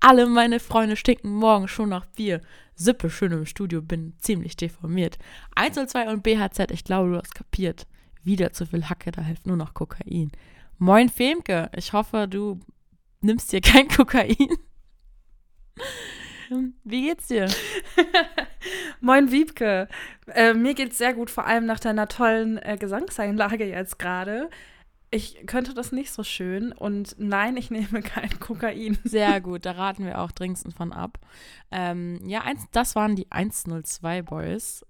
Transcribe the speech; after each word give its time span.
Alle 0.00 0.26
meine 0.26 0.60
Freunde 0.60 0.96
stinken 0.96 1.30
morgen 1.30 1.68
schon 1.68 1.90
nach 1.90 2.06
Bier. 2.06 2.40
Sippe 2.74 3.10
schön 3.10 3.32
im 3.32 3.44
Studio, 3.44 3.82
bin 3.82 4.14
ziemlich 4.18 4.56
deformiert. 4.56 5.18
102 5.56 6.08
und 6.08 6.22
BHZ, 6.22 6.70
ich 6.70 6.84
glaube, 6.84 7.10
du 7.10 7.16
hast 7.18 7.34
kapiert. 7.34 7.86
Wieder 8.24 8.52
zu 8.52 8.64
viel 8.64 8.88
Hacke, 8.88 9.12
da 9.12 9.20
hilft 9.20 9.46
nur 9.46 9.58
noch 9.58 9.74
Kokain. 9.74 10.32
Moin 10.78 11.10
Femke, 11.10 11.70
ich 11.76 11.92
hoffe, 11.92 12.26
du 12.28 12.58
nimmst 13.20 13.52
dir 13.52 13.60
kein 13.60 13.88
Kokain. 13.96 14.36
Wie 16.84 17.02
geht's 17.02 17.28
dir? 17.28 17.48
Moin 19.00 19.30
Wiebke, 19.30 19.88
äh, 20.26 20.54
mir 20.54 20.74
geht's 20.74 20.98
sehr 20.98 21.14
gut, 21.14 21.30
vor 21.30 21.46
allem 21.46 21.66
nach 21.66 21.80
deiner 21.80 22.08
tollen 22.08 22.58
äh, 22.58 22.76
Gesangseinlage 22.78 23.66
jetzt 23.66 23.98
gerade. 23.98 24.48
Ich 25.12 25.44
könnte 25.46 25.74
das 25.74 25.90
nicht 25.90 26.12
so 26.12 26.22
schön 26.22 26.72
und 26.72 27.16
nein, 27.18 27.56
ich 27.56 27.70
nehme 27.70 28.02
kein 28.02 28.38
Kokain. 28.40 28.98
Sehr 29.04 29.40
gut, 29.40 29.66
da 29.66 29.72
raten 29.72 30.04
wir 30.04 30.20
auch 30.20 30.30
dringendst 30.30 30.72
von 30.72 30.92
ab. 30.92 31.18
Ähm, 31.70 32.20
ja, 32.26 32.42
eins, 32.42 32.66
das 32.72 32.94
waren 32.94 33.16
die 33.16 33.30
102 33.30 34.22
Boys. 34.22 34.86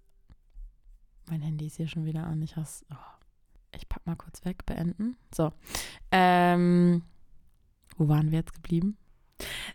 Mein 1.28 1.42
Handy 1.42 1.66
ist 1.66 1.76
hier 1.76 1.88
schon 1.88 2.04
wieder 2.04 2.24
an. 2.24 2.42
Ich 2.42 2.56
hasse. 2.56 2.84
Oh. 2.90 2.96
Ich 3.72 3.88
pack 3.88 4.04
mal 4.06 4.16
kurz 4.16 4.44
weg, 4.44 4.66
beenden. 4.66 5.16
So. 5.32 5.52
Ähm, 6.10 7.02
wo 7.96 8.08
waren 8.08 8.30
wir 8.30 8.40
jetzt 8.40 8.54
geblieben? 8.54 8.96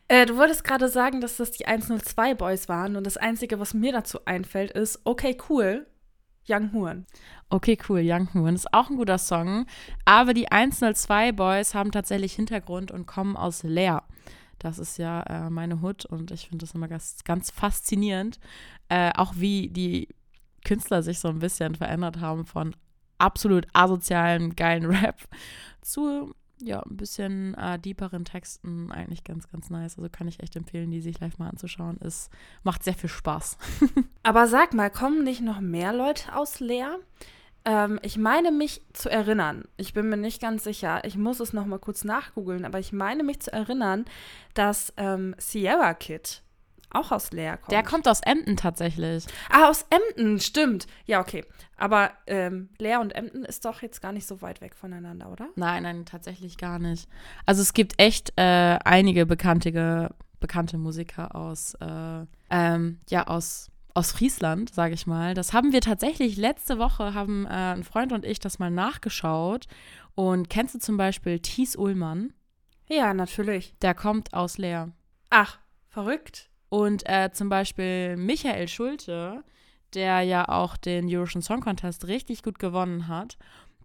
Äh, 0.07 0.25
du 0.25 0.37
wolltest 0.37 0.63
gerade 0.63 0.89
sagen, 0.89 1.21
dass 1.21 1.37
das 1.37 1.51
die 1.51 1.65
102 1.65 2.35
Boys 2.35 2.69
waren 2.69 2.95
und 2.95 3.05
das 3.05 3.17
Einzige, 3.17 3.59
was 3.59 3.73
mir 3.73 3.91
dazu 3.91 4.19
einfällt, 4.25 4.71
ist, 4.71 5.01
okay, 5.05 5.37
cool, 5.49 5.87
Young 6.47 6.71
Huren. 6.73 7.05
Okay, 7.49 7.77
cool. 7.89 8.01
Young 8.03 8.27
Moon 8.33 8.55
ist 8.55 8.73
auch 8.73 8.89
ein 8.89 8.97
guter 8.97 9.17
Song. 9.17 9.65
Aber 10.05 10.33
die 10.33 10.51
102 10.51 11.31
Boys 11.31 11.73
haben 11.73 11.91
tatsächlich 11.91 12.33
Hintergrund 12.33 12.91
und 12.91 13.05
kommen 13.05 13.35
aus 13.35 13.63
Leer. 13.63 14.03
Das 14.59 14.79
ist 14.79 14.97
ja 14.97 15.21
äh, 15.23 15.49
meine 15.49 15.81
Hut 15.81 16.05
und 16.05 16.31
ich 16.31 16.47
finde 16.47 16.65
das 16.65 16.73
immer 16.73 16.87
ganz, 16.87 17.23
ganz 17.23 17.51
faszinierend. 17.51 18.39
Äh, 18.89 19.11
auch 19.15 19.33
wie 19.37 19.69
die 19.69 20.07
Künstler 20.63 21.03
sich 21.03 21.19
so 21.19 21.27
ein 21.27 21.39
bisschen 21.39 21.75
verändert 21.75 22.19
haben 22.19 22.45
von 22.45 22.75
absolut 23.17 23.67
asozialen, 23.73 24.55
geilen 24.55 24.85
Rap 24.85 25.17
zu 25.81 26.33
ja, 26.61 26.81
ein 26.81 26.97
bisschen 26.97 27.53
äh, 27.55 27.77
deeperen 27.79 28.25
Texten. 28.25 28.91
Eigentlich 28.91 29.23
ganz, 29.23 29.49
ganz 29.49 29.69
nice. 29.69 29.97
Also 29.97 30.09
kann 30.09 30.27
ich 30.27 30.41
echt 30.41 30.55
empfehlen, 30.55 30.91
die 30.91 31.01
sich 31.01 31.19
live 31.19 31.37
mal 31.37 31.49
anzuschauen. 31.49 31.97
Es 32.01 32.29
macht 32.63 32.83
sehr 32.83 32.93
viel 32.93 33.09
Spaß. 33.09 33.57
Aber 34.23 34.47
sag 34.47 34.73
mal, 34.73 34.89
kommen 34.89 35.23
nicht 35.23 35.41
noch 35.41 35.59
mehr 35.59 35.93
Leute 35.93 36.35
aus 36.35 36.59
Leer? 36.59 36.99
Ähm, 37.65 37.99
ich 38.03 38.17
meine 38.17 38.51
mich 38.51 38.81
zu 38.93 39.09
erinnern, 39.09 39.65
ich 39.75 39.93
bin 39.93 40.07
mir 40.07 40.17
nicht 40.17 40.39
ganz 40.39 40.63
sicher, 40.63 41.03
ich 41.03 41.17
muss 41.17 41.39
es 41.39 41.51
noch 41.51 41.65
mal 41.65 41.79
kurz 41.79 42.03
nachgoogeln, 42.03 42.63
aber 42.63 42.79
ich 42.79 42.93
meine 42.93 43.23
mich 43.23 43.39
zu 43.39 43.51
erinnern, 43.51 44.05
dass 44.53 44.93
ähm, 44.97 45.35
Sierra 45.39 45.95
Kid 45.95 46.43
auch 46.95 47.11
aus 47.11 47.31
Leer 47.31 47.57
kommt. 47.57 47.71
Der 47.71 47.83
kommt 47.83 48.07
aus 48.07 48.21
Emden 48.21 48.57
tatsächlich. 48.57 49.25
Ah, 49.49 49.69
aus 49.69 49.85
Emden, 49.89 50.39
stimmt. 50.39 50.87
Ja, 51.05 51.19
okay. 51.21 51.45
Aber 51.77 52.11
ähm, 52.27 52.69
Leer 52.77 53.01
und 53.01 53.13
Emden 53.13 53.43
ist 53.43 53.65
doch 53.65 53.81
jetzt 53.81 54.01
gar 54.01 54.11
nicht 54.11 54.27
so 54.27 54.41
weit 54.41 54.61
weg 54.61 54.75
voneinander, 54.75 55.29
oder? 55.31 55.49
Nein, 55.55 55.83
nein, 55.83 56.05
tatsächlich 56.05 56.57
gar 56.57 56.79
nicht. 56.79 57.09
Also 57.45 57.61
es 57.61 57.73
gibt 57.73 57.99
echt 57.99 58.33
äh, 58.37 58.79
einige 58.83 59.25
bekannte, 59.25 60.15
bekannte 60.39 60.77
Musiker 60.77 61.35
aus, 61.35 61.75
äh, 61.75 62.25
ähm, 62.49 62.99
ja, 63.09 63.27
aus, 63.27 63.71
aus 63.93 64.11
Friesland, 64.11 64.73
sage 64.73 64.93
ich 64.93 65.05
mal. 65.05 65.33
Das 65.33 65.53
haben 65.53 65.73
wir 65.73 65.81
tatsächlich 65.81 66.37
letzte 66.37 66.79
Woche, 66.79 67.13
haben 67.13 67.45
äh, 67.45 67.73
ein 67.73 67.83
Freund 67.83 68.13
und 68.13 68.25
ich 68.25 68.39
das 68.39 68.59
mal 68.59 68.71
nachgeschaut. 68.71 69.65
Und 70.15 70.49
kennst 70.49 70.75
du 70.75 70.79
zum 70.79 70.95
Beispiel 70.95 71.39
Thies 71.39 71.75
Ullmann? 71.75 72.33
Ja, 72.87 73.13
natürlich. 73.13 73.75
Der 73.81 73.93
kommt 73.93 74.33
aus 74.33 74.57
Leer. 74.57 74.91
Ach, 75.29 75.59
verrückt. 75.89 76.49
Und 76.75 77.07
äh, 77.07 77.31
zum 77.31 77.47
Beispiel 77.47 78.17
Michael 78.17 78.67
Schulte, 78.67 79.45
der 79.93 80.23
ja 80.23 80.49
auch 80.49 80.75
den 80.75 81.07
Eurovision 81.07 81.41
Song 81.41 81.61
Contest 81.61 82.05
richtig 82.07 82.43
gut 82.43 82.59
gewonnen 82.59 83.07
hat, 83.07 83.37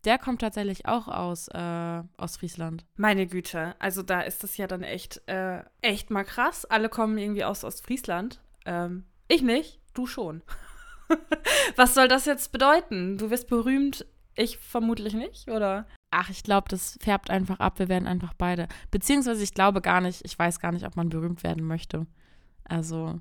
der 0.05 0.19
kommt 0.19 0.41
tatsächlich 0.41 0.87
auch 0.87 1.07
aus, 1.07 1.47
äh, 1.55 2.03
aus 2.17 2.39
Friesland. 2.39 2.85
Meine 2.97 3.29
Güte, 3.29 3.77
also 3.79 4.03
da 4.03 4.23
ist 4.23 4.43
das 4.43 4.57
ja 4.57 4.67
dann 4.67 4.83
echt, 4.83 5.23
äh, 5.29 5.63
echt 5.83 6.11
mal 6.11 6.25
krass. 6.25 6.65
Alle 6.65 6.89
kommen 6.89 7.17
irgendwie 7.17 7.45
aus 7.45 7.63
Ostfriesland. 7.63 8.41
Ähm, 8.67 9.05
ich 9.29 9.43
nicht, 9.43 9.79
du 9.95 10.09
schon. 10.09 10.43
Was 11.77 11.95
soll 11.95 12.09
das 12.09 12.25
jetzt 12.25 12.51
bedeuten? 12.51 13.19
Du 13.19 13.31
wirst 13.31 13.47
berühmt, 13.47 14.05
ich 14.35 14.59
vermutlich 14.59 15.15
nicht, 15.15 15.49
oder? 15.49 15.87
Ach, 16.11 16.29
ich 16.29 16.43
glaube, 16.43 16.67
das 16.69 16.99
färbt 17.01 17.31
einfach 17.31 17.61
ab. 17.61 17.79
Wir 17.79 17.89
werden 17.89 18.09
einfach 18.09 18.35
beide. 18.35 18.67
Beziehungsweise 18.91 19.45
ich 19.45 19.55
glaube 19.55 19.81
gar 19.81 20.01
nicht, 20.01 20.25
ich 20.25 20.37
weiß 20.37 20.59
gar 20.59 20.73
nicht, 20.73 20.85
ob 20.85 20.97
man 20.97 21.09
berühmt 21.09 21.45
werden 21.45 21.65
möchte. 21.65 22.09
Also. 22.71 23.21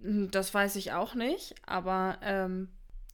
Hm, 0.00 0.30
Das 0.30 0.52
weiß 0.52 0.76
ich 0.76 0.92
auch 0.92 1.14
nicht, 1.14 1.54
aber 1.66 2.18
ähm, 2.22 2.68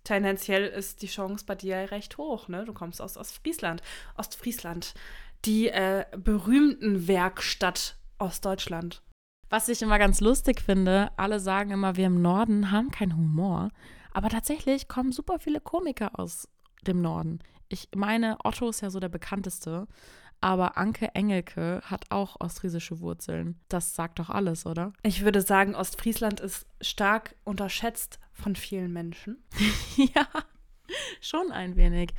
tendenziell 0.04 0.66
ist 0.66 1.02
die 1.02 1.08
Chance 1.08 1.44
bei 1.46 1.54
dir 1.54 1.76
recht 1.90 2.16
hoch, 2.18 2.48
ne? 2.48 2.64
Du 2.64 2.72
kommst 2.72 3.00
aus 3.02 3.16
Ostfriesland. 3.16 3.82
Ostfriesland, 4.16 4.94
die 5.44 5.68
äh, 5.68 6.04
berühmten 6.16 7.06
Werkstatt 7.06 7.96
Ostdeutschland. 8.18 9.02
Was 9.48 9.68
ich 9.68 9.82
immer 9.82 9.98
ganz 9.98 10.20
lustig 10.20 10.60
finde, 10.60 11.10
alle 11.16 11.40
sagen 11.40 11.70
immer, 11.70 11.96
wir 11.96 12.06
im 12.06 12.22
Norden 12.22 12.70
haben 12.70 12.90
keinen 12.90 13.16
Humor. 13.16 13.70
Aber 14.12 14.28
tatsächlich 14.28 14.88
kommen 14.88 15.12
super 15.12 15.38
viele 15.38 15.60
Komiker 15.60 16.18
aus 16.18 16.48
dem 16.86 17.00
Norden. 17.00 17.40
Ich 17.68 17.88
meine, 17.94 18.36
Otto 18.44 18.68
ist 18.68 18.80
ja 18.80 18.90
so 18.90 19.00
der 19.00 19.08
bekannteste. 19.08 19.86
Aber 20.40 20.78
Anke 20.78 21.14
Engelke 21.14 21.82
hat 21.84 22.06
auch 22.10 22.36
ostfriesische 22.40 23.00
Wurzeln. 23.00 23.60
Das 23.68 23.94
sagt 23.94 24.18
doch 24.18 24.30
alles, 24.30 24.64
oder? 24.64 24.92
Ich 25.02 25.24
würde 25.24 25.42
sagen, 25.42 25.74
Ostfriesland 25.74 26.40
ist 26.40 26.66
stark 26.80 27.34
unterschätzt 27.44 28.18
von 28.32 28.56
vielen 28.56 28.92
Menschen. 28.92 29.44
ja, 29.96 30.26
schon 31.20 31.52
ein 31.52 31.76
wenig. 31.76 32.10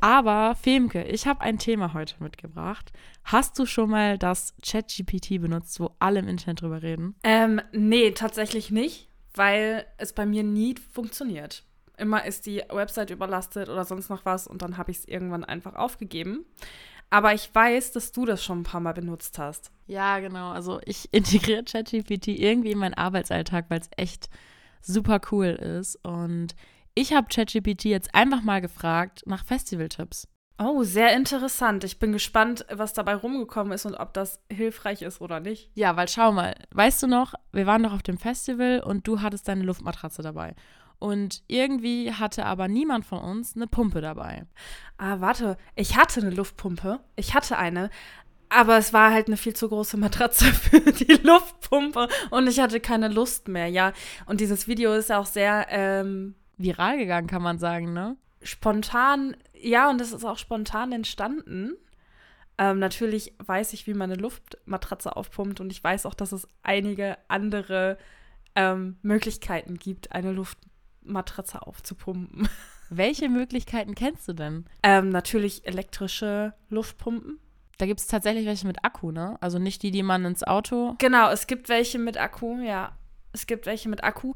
Aber 0.00 0.54
Femke, 0.54 1.04
ich 1.04 1.26
habe 1.26 1.42
ein 1.42 1.58
Thema 1.58 1.92
heute 1.92 2.14
mitgebracht. 2.20 2.92
Hast 3.24 3.58
du 3.58 3.66
schon 3.66 3.90
mal 3.90 4.18
das 4.18 4.54
ChatGPT 4.64 5.40
benutzt, 5.40 5.78
wo 5.80 5.94
alle 5.98 6.20
im 6.20 6.28
Internet 6.28 6.62
drüber 6.62 6.82
reden? 6.82 7.16
Ähm, 7.22 7.60
nee, 7.72 8.12
tatsächlich 8.12 8.70
nicht, 8.70 9.08
weil 9.34 9.86
es 9.98 10.12
bei 10.14 10.24
mir 10.24 10.42
nie 10.42 10.74
funktioniert. 10.92 11.64
Immer 11.98 12.24
ist 12.24 12.46
die 12.46 12.62
Website 12.70 13.10
überlastet 13.10 13.68
oder 13.68 13.84
sonst 13.84 14.08
noch 14.08 14.24
was 14.24 14.46
und 14.46 14.62
dann 14.62 14.78
habe 14.78 14.92
ich 14.92 14.98
es 14.98 15.04
irgendwann 15.04 15.44
einfach 15.44 15.74
aufgegeben. 15.74 16.46
Aber 17.10 17.32
ich 17.34 17.54
weiß, 17.54 17.92
dass 17.92 18.12
du 18.12 18.26
das 18.26 18.44
schon 18.44 18.60
ein 18.60 18.64
paar 18.64 18.80
Mal 18.80 18.92
benutzt 18.92 19.38
hast. 19.38 19.70
Ja, 19.86 20.18
genau. 20.18 20.50
Also 20.50 20.80
ich 20.84 21.08
integriere 21.12 21.64
ChatGPT 21.64 22.28
irgendwie 22.28 22.72
in 22.72 22.78
meinen 22.78 22.94
Arbeitsalltag, 22.94 23.66
weil 23.68 23.80
es 23.80 23.90
echt 23.96 24.28
super 24.82 25.20
cool 25.32 25.46
ist. 25.46 25.96
Und 26.04 26.54
ich 26.94 27.12
habe 27.12 27.28
ChatGPT 27.28 27.84
jetzt 27.84 28.14
einfach 28.14 28.42
mal 28.42 28.60
gefragt 28.60 29.22
nach 29.26 29.44
Festivaltipps. 29.44 30.28
Oh, 30.60 30.82
sehr 30.82 31.14
interessant. 31.14 31.84
Ich 31.84 32.00
bin 32.00 32.10
gespannt, 32.10 32.66
was 32.68 32.92
dabei 32.92 33.14
rumgekommen 33.14 33.72
ist 33.72 33.86
und 33.86 33.94
ob 33.94 34.12
das 34.12 34.40
hilfreich 34.50 35.02
ist 35.02 35.20
oder 35.20 35.38
nicht. 35.38 35.70
Ja, 35.74 35.96
weil 35.96 36.08
schau 36.08 36.32
mal, 36.32 36.54
weißt 36.72 37.04
du 37.04 37.06
noch, 37.06 37.34
wir 37.52 37.66
waren 37.66 37.84
doch 37.84 37.92
auf 37.92 38.02
dem 38.02 38.18
Festival 38.18 38.80
und 38.80 39.06
du 39.06 39.22
hattest 39.22 39.46
deine 39.46 39.62
Luftmatratze 39.62 40.20
dabei. 40.20 40.56
Und 40.98 41.42
irgendwie 41.46 42.12
hatte 42.12 42.44
aber 42.44 42.66
niemand 42.66 43.04
von 43.04 43.20
uns 43.20 43.54
eine 43.54 43.66
Pumpe 43.66 44.00
dabei. 44.00 44.46
Ah, 44.96 45.20
warte, 45.20 45.56
ich 45.76 45.96
hatte 45.96 46.20
eine 46.20 46.30
Luftpumpe. 46.30 47.00
Ich 47.14 47.34
hatte 47.34 47.56
eine. 47.56 47.90
Aber 48.48 48.78
es 48.78 48.92
war 48.92 49.12
halt 49.12 49.28
eine 49.28 49.36
viel 49.36 49.54
zu 49.54 49.68
große 49.68 49.96
Matratze 49.96 50.44
für 50.52 50.80
die 50.80 51.20
Luftpumpe 51.22 52.08
und 52.30 52.48
ich 52.48 52.60
hatte 52.60 52.80
keine 52.80 53.08
Lust 53.08 53.46
mehr, 53.46 53.68
ja. 53.68 53.92
Und 54.26 54.40
dieses 54.40 54.66
Video 54.66 54.94
ist 54.94 55.12
auch 55.12 55.26
sehr 55.26 55.66
ähm, 55.68 56.34
Viral 56.56 56.96
gegangen, 56.96 57.26
kann 57.26 57.42
man 57.42 57.58
sagen, 57.58 57.92
ne? 57.92 58.16
spontan, 58.42 59.36
ja, 59.54 59.90
und 59.90 60.00
es 60.00 60.12
ist 60.12 60.24
auch 60.24 60.38
spontan 60.38 60.92
entstanden. 60.92 61.72
Ähm, 62.56 62.78
natürlich 62.78 63.34
weiß 63.38 63.72
ich, 63.72 63.86
wie 63.86 63.94
man 63.94 64.10
eine 64.10 64.20
Luftmatratze 64.20 65.16
aufpumpt 65.16 65.60
und 65.60 65.70
ich 65.70 65.82
weiß 65.82 66.06
auch, 66.06 66.14
dass 66.14 66.32
es 66.32 66.48
einige 66.62 67.18
andere 67.28 67.98
ähm, 68.54 68.96
Möglichkeiten 69.02 69.78
gibt, 69.78 70.12
eine 70.12 70.32
Luftmatratze 71.08 71.66
aufzupumpen. 71.66 72.48
Welche 72.90 73.28
Möglichkeiten 73.28 73.94
kennst 73.94 74.28
du 74.28 74.32
denn? 74.32 74.66
Ähm, 74.82 75.10
natürlich 75.10 75.66
elektrische 75.66 76.54
Luftpumpen. 76.68 77.38
Da 77.78 77.86
gibt 77.86 78.00
es 78.00 78.06
tatsächlich 78.06 78.46
welche 78.46 78.66
mit 78.66 78.84
Akku, 78.84 79.10
ne? 79.12 79.36
Also 79.40 79.58
nicht 79.58 79.82
die, 79.82 79.90
die 79.90 80.02
man 80.02 80.24
ins 80.24 80.42
Auto. 80.42 80.94
Genau, 80.98 81.30
es 81.30 81.46
gibt 81.46 81.68
welche 81.68 81.98
mit 81.98 82.16
Akku, 82.18 82.58
ja. 82.60 82.92
Es 83.32 83.46
gibt 83.46 83.66
welche 83.66 83.88
mit 83.88 84.04
Akku. 84.04 84.34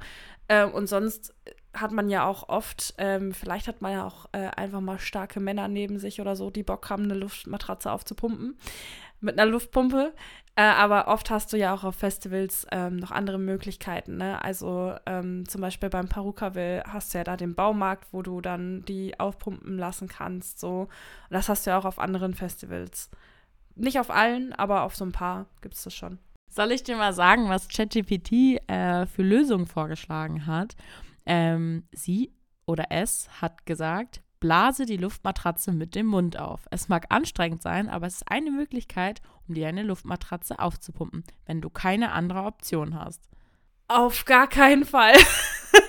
Äh, 0.48 0.64
und 0.64 0.86
sonst 0.86 1.34
hat 1.74 1.92
man 1.92 2.10
ja 2.10 2.26
auch 2.26 2.48
oft, 2.48 2.94
ähm, 2.98 3.32
vielleicht 3.32 3.68
hat 3.68 3.80
man 3.80 3.92
ja 3.92 4.06
auch 4.06 4.26
äh, 4.32 4.48
einfach 4.48 4.80
mal 4.80 4.98
starke 4.98 5.40
Männer 5.40 5.68
neben 5.68 5.98
sich 5.98 6.20
oder 6.20 6.36
so, 6.36 6.50
die 6.50 6.62
Bock 6.62 6.90
haben, 6.90 7.04
eine 7.04 7.14
Luftmatratze 7.14 7.90
aufzupumpen. 7.90 8.58
Mit 9.22 9.38
einer 9.38 9.50
Luftpumpe. 9.50 10.12
Äh, 10.54 10.62
aber 10.62 11.08
oft 11.08 11.30
hast 11.30 11.52
du 11.52 11.56
ja 11.56 11.72
auch 11.72 11.82
auf 11.82 11.96
Festivals 11.96 12.66
ähm, 12.70 12.96
noch 12.96 13.10
andere 13.10 13.38
Möglichkeiten. 13.38 14.19
Ne? 14.19 14.42
Also 14.44 14.94
ähm, 15.06 15.48
zum 15.48 15.62
Beispiel 15.62 15.88
beim 15.88 16.08
Perukaville 16.08 16.82
hast 16.86 17.14
du 17.14 17.19
ja 17.19 17.24
da 17.24 17.38
den 17.38 17.54
Baumarkt, 17.54 18.12
wo 18.12 18.20
du 18.20 18.42
dann 18.42 18.84
die 18.84 19.19
aufpumpen 19.19 19.78
lassen 19.78 20.08
kannst. 20.08 20.60
So. 20.60 20.80
Und 20.80 20.90
das 21.30 21.48
hast 21.48 21.64
du 21.64 21.70
ja 21.70 21.78
auch 21.78 21.86
auf 21.86 21.98
anderen 21.98 22.34
Festivals. 22.34 23.10
Nicht 23.76 23.98
auf 23.98 24.10
allen, 24.10 24.52
aber 24.52 24.82
auf 24.82 24.94
so 24.94 25.06
ein 25.06 25.12
paar 25.12 25.46
gibt 25.62 25.75
es 25.75 25.84
das 25.84 25.94
schon. 25.94 26.18
Soll 26.50 26.72
ich 26.72 26.82
dir 26.82 26.96
mal 26.96 27.14
sagen, 27.14 27.48
was 27.48 27.68
ChatGPT 27.68 28.60
äh, 28.68 29.06
für 29.06 29.22
Lösungen 29.22 29.66
vorgeschlagen 29.66 30.46
hat? 30.46 30.76
Ähm, 31.25 31.84
sie 31.92 32.30
oder 32.66 32.86
es 32.90 33.28
hat 33.40 33.64
gesagt, 33.64 34.20
blase 34.42 34.86
die 34.86 34.96
Luftmatratze 34.96 35.70
mit 35.70 35.94
dem 35.94 36.06
Mund 36.06 36.36
auf. 36.36 36.66
Es 36.72 36.88
mag 36.88 37.06
anstrengend 37.10 37.62
sein, 37.62 37.88
aber 37.88 38.08
es 38.08 38.16
ist 38.16 38.28
eine 38.28 38.50
Möglichkeit, 38.50 39.22
um 39.46 39.54
dir 39.54 39.68
eine 39.68 39.84
Luftmatratze 39.84 40.58
aufzupumpen, 40.58 41.22
wenn 41.46 41.60
du 41.60 41.70
keine 41.70 42.10
andere 42.10 42.42
Option 42.42 42.98
hast. 42.98 43.22
Auf 43.86 44.24
gar 44.24 44.48
keinen 44.48 44.84
Fall. 44.84 45.14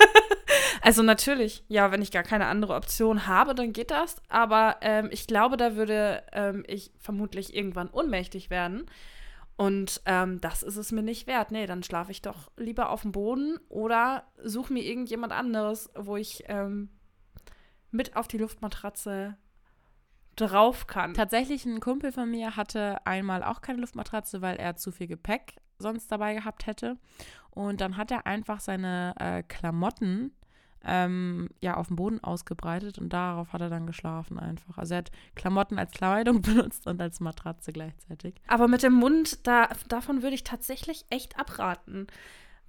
also 0.84 1.02
natürlich, 1.02 1.66
ja, 1.68 1.92
wenn 1.92 2.04
ich 2.04 2.12
gar 2.12 2.22
keine 2.22 2.46
andere 2.46 2.76
Option 2.76 3.26
habe, 3.26 3.56
dann 3.56 3.74
geht 3.74 3.90
das. 3.90 4.22
Aber 4.30 4.76
ähm, 4.82 5.10
ich 5.12 5.26
glaube, 5.26 5.58
da 5.58 5.76
würde 5.76 6.22
ähm, 6.32 6.64
ich 6.68 6.92
vermutlich 7.00 7.56
irgendwann 7.56 7.90
ohnmächtig 7.90 8.52
werden. 8.52 8.86
Und 9.56 10.00
ähm, 10.06 10.40
das 10.42 10.62
ist 10.62 10.78
es 10.78 10.92
mir 10.92 11.02
nicht 11.02 11.26
wert. 11.26 11.50
Nee, 11.50 11.66
dann 11.66 11.82
schlafe 11.82 12.12
ich 12.12 12.22
doch 12.22 12.52
lieber 12.56 12.92
auf 12.92 13.02
dem 13.02 13.14
Boden 13.14 13.58
oder 13.68 14.28
suche 14.44 14.74
mir 14.74 14.84
irgendjemand 14.84 15.34
anderes, 15.34 15.90
wo 15.96 16.18
ich 16.18 16.44
ähm, 16.50 16.90
mit 17.94 18.16
auf 18.16 18.28
die 18.28 18.38
Luftmatratze 18.38 19.38
drauf 20.36 20.88
kann. 20.88 21.14
Tatsächlich, 21.14 21.66
ein 21.66 21.80
Kumpel 21.80 22.12
von 22.12 22.30
mir 22.30 22.56
hatte 22.56 23.06
einmal 23.06 23.44
auch 23.44 23.62
keine 23.62 23.80
Luftmatratze, 23.80 24.42
weil 24.42 24.56
er 24.56 24.76
zu 24.76 24.92
viel 24.92 25.08
Gepäck 25.08 25.56
sonst 25.78 26.12
dabei 26.12 26.34
gehabt 26.34 26.66
hätte. 26.66 26.98
Und 27.52 27.82
dann 27.82 27.98
hat 27.98 28.12
er 28.12 28.26
einfach 28.26 28.60
seine 28.60 29.14
äh, 29.20 29.44
Klamotten 29.44 30.32
ähm, 30.86 31.50
ja 31.62 31.76
auf 31.78 31.88
dem 31.88 31.96
Boden 31.96 32.24
ausgebreitet 32.24 32.98
und 33.00 33.14
darauf 33.14 33.54
hat 33.54 33.62
er 33.62 33.70
dann 33.70 33.88
geschlafen 33.88 34.38
einfach. 34.38 34.78
Also 34.78 34.96
er 34.96 34.98
hat 35.00 35.12
Klamotten 35.36 35.80
als 35.80 35.92
Kleidung 35.92 36.42
benutzt 36.42 36.88
und 36.88 37.02
als 37.02 37.20
Matratze 37.20 37.72
gleichzeitig. 37.72 38.36
Aber 38.48 38.68
mit 38.68 38.84
dem 38.84 38.94
Mund, 38.94 39.48
da, 39.48 39.70
davon 39.88 40.24
würde 40.24 40.36
ich 40.36 40.44
tatsächlich 40.44 41.06
echt 41.10 41.40
abraten. 41.40 42.08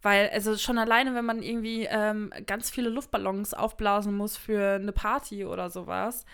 Weil, 0.05 0.29
also 0.29 0.59
schon 0.59 0.77
alleine, 0.77 1.15
wenn 1.15 1.25
man 1.25 1.43
irgendwie 1.43 1.87
ähm, 1.91 2.31
ganz 2.47 2.71
viele 2.71 2.91
Luftballons 2.91 3.55
aufblasen 3.55 4.15
muss 4.15 4.37
für 4.37 4.75
eine 4.75 4.93
Party 4.93 5.47
oder 5.47 5.71
sowas, 5.71 6.27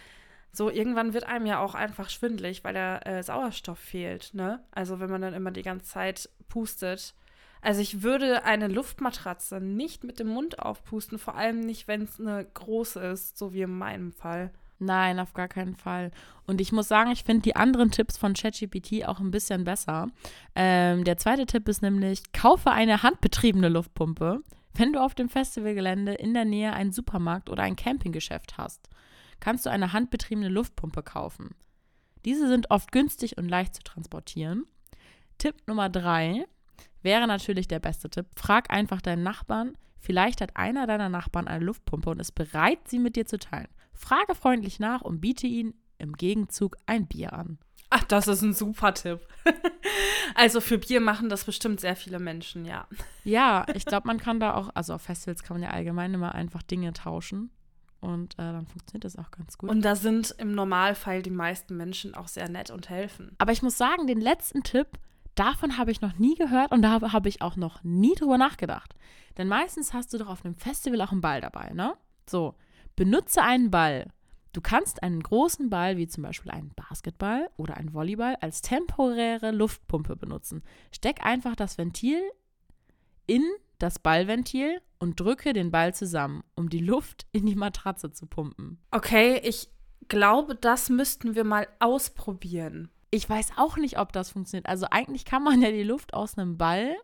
so 0.51 0.69
irgendwann 0.69 1.15
wird 1.15 1.23
einem 1.23 1.47
ja 1.47 1.61
auch 1.61 1.77
einfach 1.77 2.11
schwindlig, 2.11 2.65
weil 2.65 2.75
der 2.75 3.07
äh, 3.07 3.23
Sauerstoff 3.23 3.79
fehlt, 3.79 4.35
ne? 4.35 4.65
Also 4.73 4.99
wenn 4.99 5.09
man 5.09 5.23
dann 5.23 5.35
immer 5.35 5.53
die 5.53 5.63
ganze 5.63 5.87
Zeit 5.87 6.29
pustet. 6.49 7.15
Also 7.61 7.81
ich 7.81 8.03
würde 8.03 8.43
eine 8.43 8.67
Luftmatratze 8.67 9.61
nicht 9.61 10.03
mit 10.03 10.19
dem 10.19 10.27
Mund 10.27 10.59
aufpusten, 10.59 11.21
vor 11.21 11.37
allem 11.37 11.61
nicht, 11.61 11.87
wenn 11.87 12.03
es 12.03 12.19
eine 12.19 12.45
große 12.45 12.99
ist, 12.99 13.39
so 13.39 13.53
wie 13.53 13.63
in 13.63 13.79
meinem 13.79 14.11
Fall. 14.11 14.51
Nein, 14.81 15.21
auf 15.21 15.35
gar 15.35 15.47
keinen 15.47 15.77
Fall. 15.77 16.11
Und 16.47 16.61
ich 16.61 16.73
muss 16.73 16.89
sagen, 16.89 17.11
ich 17.11 17.23
finde 17.23 17.43
die 17.43 17.55
anderen 17.55 17.91
Tipps 17.91 18.17
von 18.17 18.33
ChatGPT 18.33 19.07
auch 19.07 19.21
ein 19.21 19.31
bisschen 19.31 19.65
besser. 19.65 20.09
Ähm, 20.55 21.05
der 21.05 21.19
zweite 21.19 21.45
Tipp 21.45 21.69
ist 21.69 21.83
nämlich, 21.83 22.33
kaufe 22.33 22.71
eine 22.71 23.03
handbetriebene 23.03 23.69
Luftpumpe, 23.69 24.41
wenn 24.75 24.95
du 24.95 25.01
auf 25.01 25.15
dem 25.15 25.29
Festivalgelände 25.29 26.15
in 26.15 26.33
der 26.33 26.47
Nähe 26.47 26.73
einen 26.73 26.93
Supermarkt 26.93 27.51
oder 27.51 27.63
ein 27.63 27.77
Campinggeschäft 27.77 28.57
hast. 28.57 28.89
Kannst 29.39 29.67
du 29.67 29.71
eine 29.71 29.93
handbetriebene 29.93 30.49
Luftpumpe 30.49 31.03
kaufen. 31.03 31.55
Diese 32.25 32.49
sind 32.49 32.71
oft 32.71 32.91
günstig 32.91 33.37
und 33.37 33.49
leicht 33.49 33.75
zu 33.75 33.83
transportieren. 33.83 34.65
Tipp 35.37 35.57
Nummer 35.67 35.91
drei 35.91 36.47
wäre 37.03 37.27
natürlich 37.27 37.69
der 37.69 37.81
beste 37.81 38.09
Tipp. 38.09 38.27
Frag 38.35 38.71
einfach 38.71 39.03
deinen 39.03 39.23
Nachbarn. 39.23 39.75
Vielleicht 39.99 40.41
hat 40.41 40.57
einer 40.57 40.87
deiner 40.87 41.11
Nachbarn 41.11 41.49
eine 41.49 41.65
Luftpumpe 41.65 42.09
und 42.09 42.21
ist 42.21 42.33
bereit, 42.33 42.89
sie 42.89 42.99
mit 42.99 43.17
dir 43.17 43.27
zu 43.27 43.39
teilen. 43.39 43.69
Frage 44.01 44.35
freundlich 44.35 44.81
nach 44.81 45.03
und 45.03 45.21
biete 45.21 45.47
ihnen 45.47 45.75
im 45.99 46.15
Gegenzug 46.15 46.77
ein 46.87 47.07
Bier 47.07 47.35
an. 47.35 47.59
Ach, 47.91 48.05
das 48.05 48.29
ist 48.29 48.43
ein 48.43 48.55
super 48.55 48.95
Tipp. 48.95 49.21
also 50.35 50.61
für 50.61 50.79
Bier 50.79 51.01
machen 51.01 51.29
das 51.29 51.45
bestimmt 51.45 51.81
sehr 51.81 51.97
viele 51.97 52.19
Menschen, 52.19 52.65
ja. 52.65 52.87
Ja, 53.25 53.67
ich 53.75 53.85
glaube, 53.85 54.07
man 54.07 54.19
kann 54.19 54.41
da 54.41 54.55
auch, 54.55 54.71
also 54.75 54.95
auf 54.95 55.03
Festivals 55.03 55.43
kann 55.43 55.57
man 55.57 55.65
ja 55.65 55.71
allgemein 55.71 56.15
immer 56.15 56.35
einfach 56.35 56.63
Dinge 56.63 56.93
tauschen. 56.93 57.51
Und 58.01 58.35
äh, 58.35 58.39
dann 58.39 58.67
funktioniert 58.67 59.05
das 59.05 59.19
auch 59.19 59.31
ganz 59.31 59.59
gut. 59.59 59.69
Und 59.69 59.83
da 59.85 59.95
sind 59.95 60.35
im 60.39 60.55
Normalfall 60.55 61.21
die 61.21 61.31
meisten 61.31 61.77
Menschen 61.77 62.15
auch 62.15 62.29
sehr 62.29 62.49
nett 62.49 62.71
und 62.71 62.89
helfen. 62.89 63.35
Aber 63.39 63.53
ich 63.53 63.61
muss 63.61 63.77
sagen, 63.77 64.07
den 64.07 64.21
letzten 64.21 64.63
Tipp, 64.63 64.87
davon 65.35 65.77
habe 65.77 65.91
ich 65.91 66.01
noch 66.01 66.17
nie 66.17 66.37
gehört 66.37 66.73
und 66.73 66.81
da 66.81 67.13
habe 67.13 67.29
ich 67.29 67.43
auch 67.43 67.57
noch 67.57 67.85
nie 67.85 68.15
drüber 68.15 68.39
nachgedacht. 68.39 68.95
Denn 69.37 69.49
meistens 69.49 69.93
hast 69.93 70.15
du 70.15 70.19
doch 70.19 70.29
auf 70.29 70.45
einem 70.45 70.55
Festival 70.55 71.03
auch 71.03 71.13
einen 71.13 71.21
Ball 71.21 71.41
dabei, 71.43 71.73
ne? 71.75 71.95
So, 72.27 72.55
Benutze 72.97 73.43
einen 73.43 73.71
Ball. 73.71 74.13
Du 74.53 74.61
kannst 74.61 75.03
einen 75.03 75.23
großen 75.23 75.71
Ball, 75.71 75.97
wie 75.97 76.09
zum 76.09 76.25
Beispiel 76.25 76.51
einen 76.51 76.73
Basketball 76.75 77.49
oder 77.57 77.77
einen 77.77 77.95
Volleyball, 77.95 78.37
als 78.41 78.63
temporäre 78.63 79.53
Luftpumpe 79.53 80.17
benutzen. 80.17 80.63
Steck 80.93 81.25
einfach 81.25 81.55
das 81.55 81.79
Ventil 81.79 82.21
in 83.27 83.45
das 83.79 83.99
Ballventil 83.99 84.81
und 84.99 85.19
drücke 85.21 85.53
den 85.53 85.71
Ball 85.71 85.95
zusammen, 85.95 86.43
um 86.55 86.69
die 86.69 86.81
Luft 86.81 87.27
in 87.33 87.47
die 87.47 87.55
Matratze 87.55 88.13
zu 88.13 88.27
pumpen. 88.27 88.79
Okay, 88.91 89.41
ich 89.45 89.71
glaube, 90.09 90.55
das 90.57 90.91
müssten 90.91 91.35
wir 91.35 91.45
mal 91.45 91.69
ausprobieren. 91.79 92.91
Ich 93.11 93.29
weiß 93.29 93.53
auch 93.57 93.77
nicht, 93.77 93.99
ob 93.99 94.13
das 94.13 94.31
funktioniert. 94.31 94.69
Also 94.69 94.87
eigentlich 94.91 95.25
kann 95.25 95.43
man 95.43 95.63
ja 95.63 95.71
die 95.71 95.83
Luft 95.83 96.15
aus 96.15 96.37
einem 96.37 96.59
Ball 96.59 96.97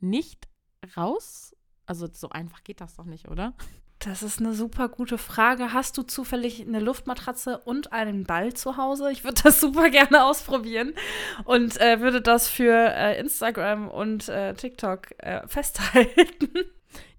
nicht 0.00 0.48
raus. 0.96 1.56
Also 1.86 2.08
so 2.12 2.28
einfach 2.30 2.62
geht 2.62 2.80
das 2.80 2.94
doch 2.94 3.04
nicht, 3.04 3.28
oder? 3.28 3.54
Das 4.00 4.22
ist 4.22 4.40
eine 4.40 4.54
super 4.54 4.88
gute 4.88 5.18
Frage. 5.18 5.74
Hast 5.74 5.98
du 5.98 6.02
zufällig 6.02 6.62
eine 6.62 6.80
Luftmatratze 6.80 7.58
und 7.58 7.92
einen 7.92 8.24
Ball 8.24 8.54
zu 8.54 8.78
Hause? 8.78 9.12
Ich 9.12 9.24
würde 9.24 9.42
das 9.42 9.60
super 9.60 9.90
gerne 9.90 10.24
ausprobieren 10.24 10.94
und 11.44 11.78
äh, 11.78 12.00
würde 12.00 12.22
das 12.22 12.48
für 12.48 12.72
äh, 12.72 13.20
Instagram 13.20 13.88
und 13.88 14.30
äh, 14.30 14.54
TikTok 14.54 15.08
äh, 15.18 15.46
festhalten. 15.46 16.50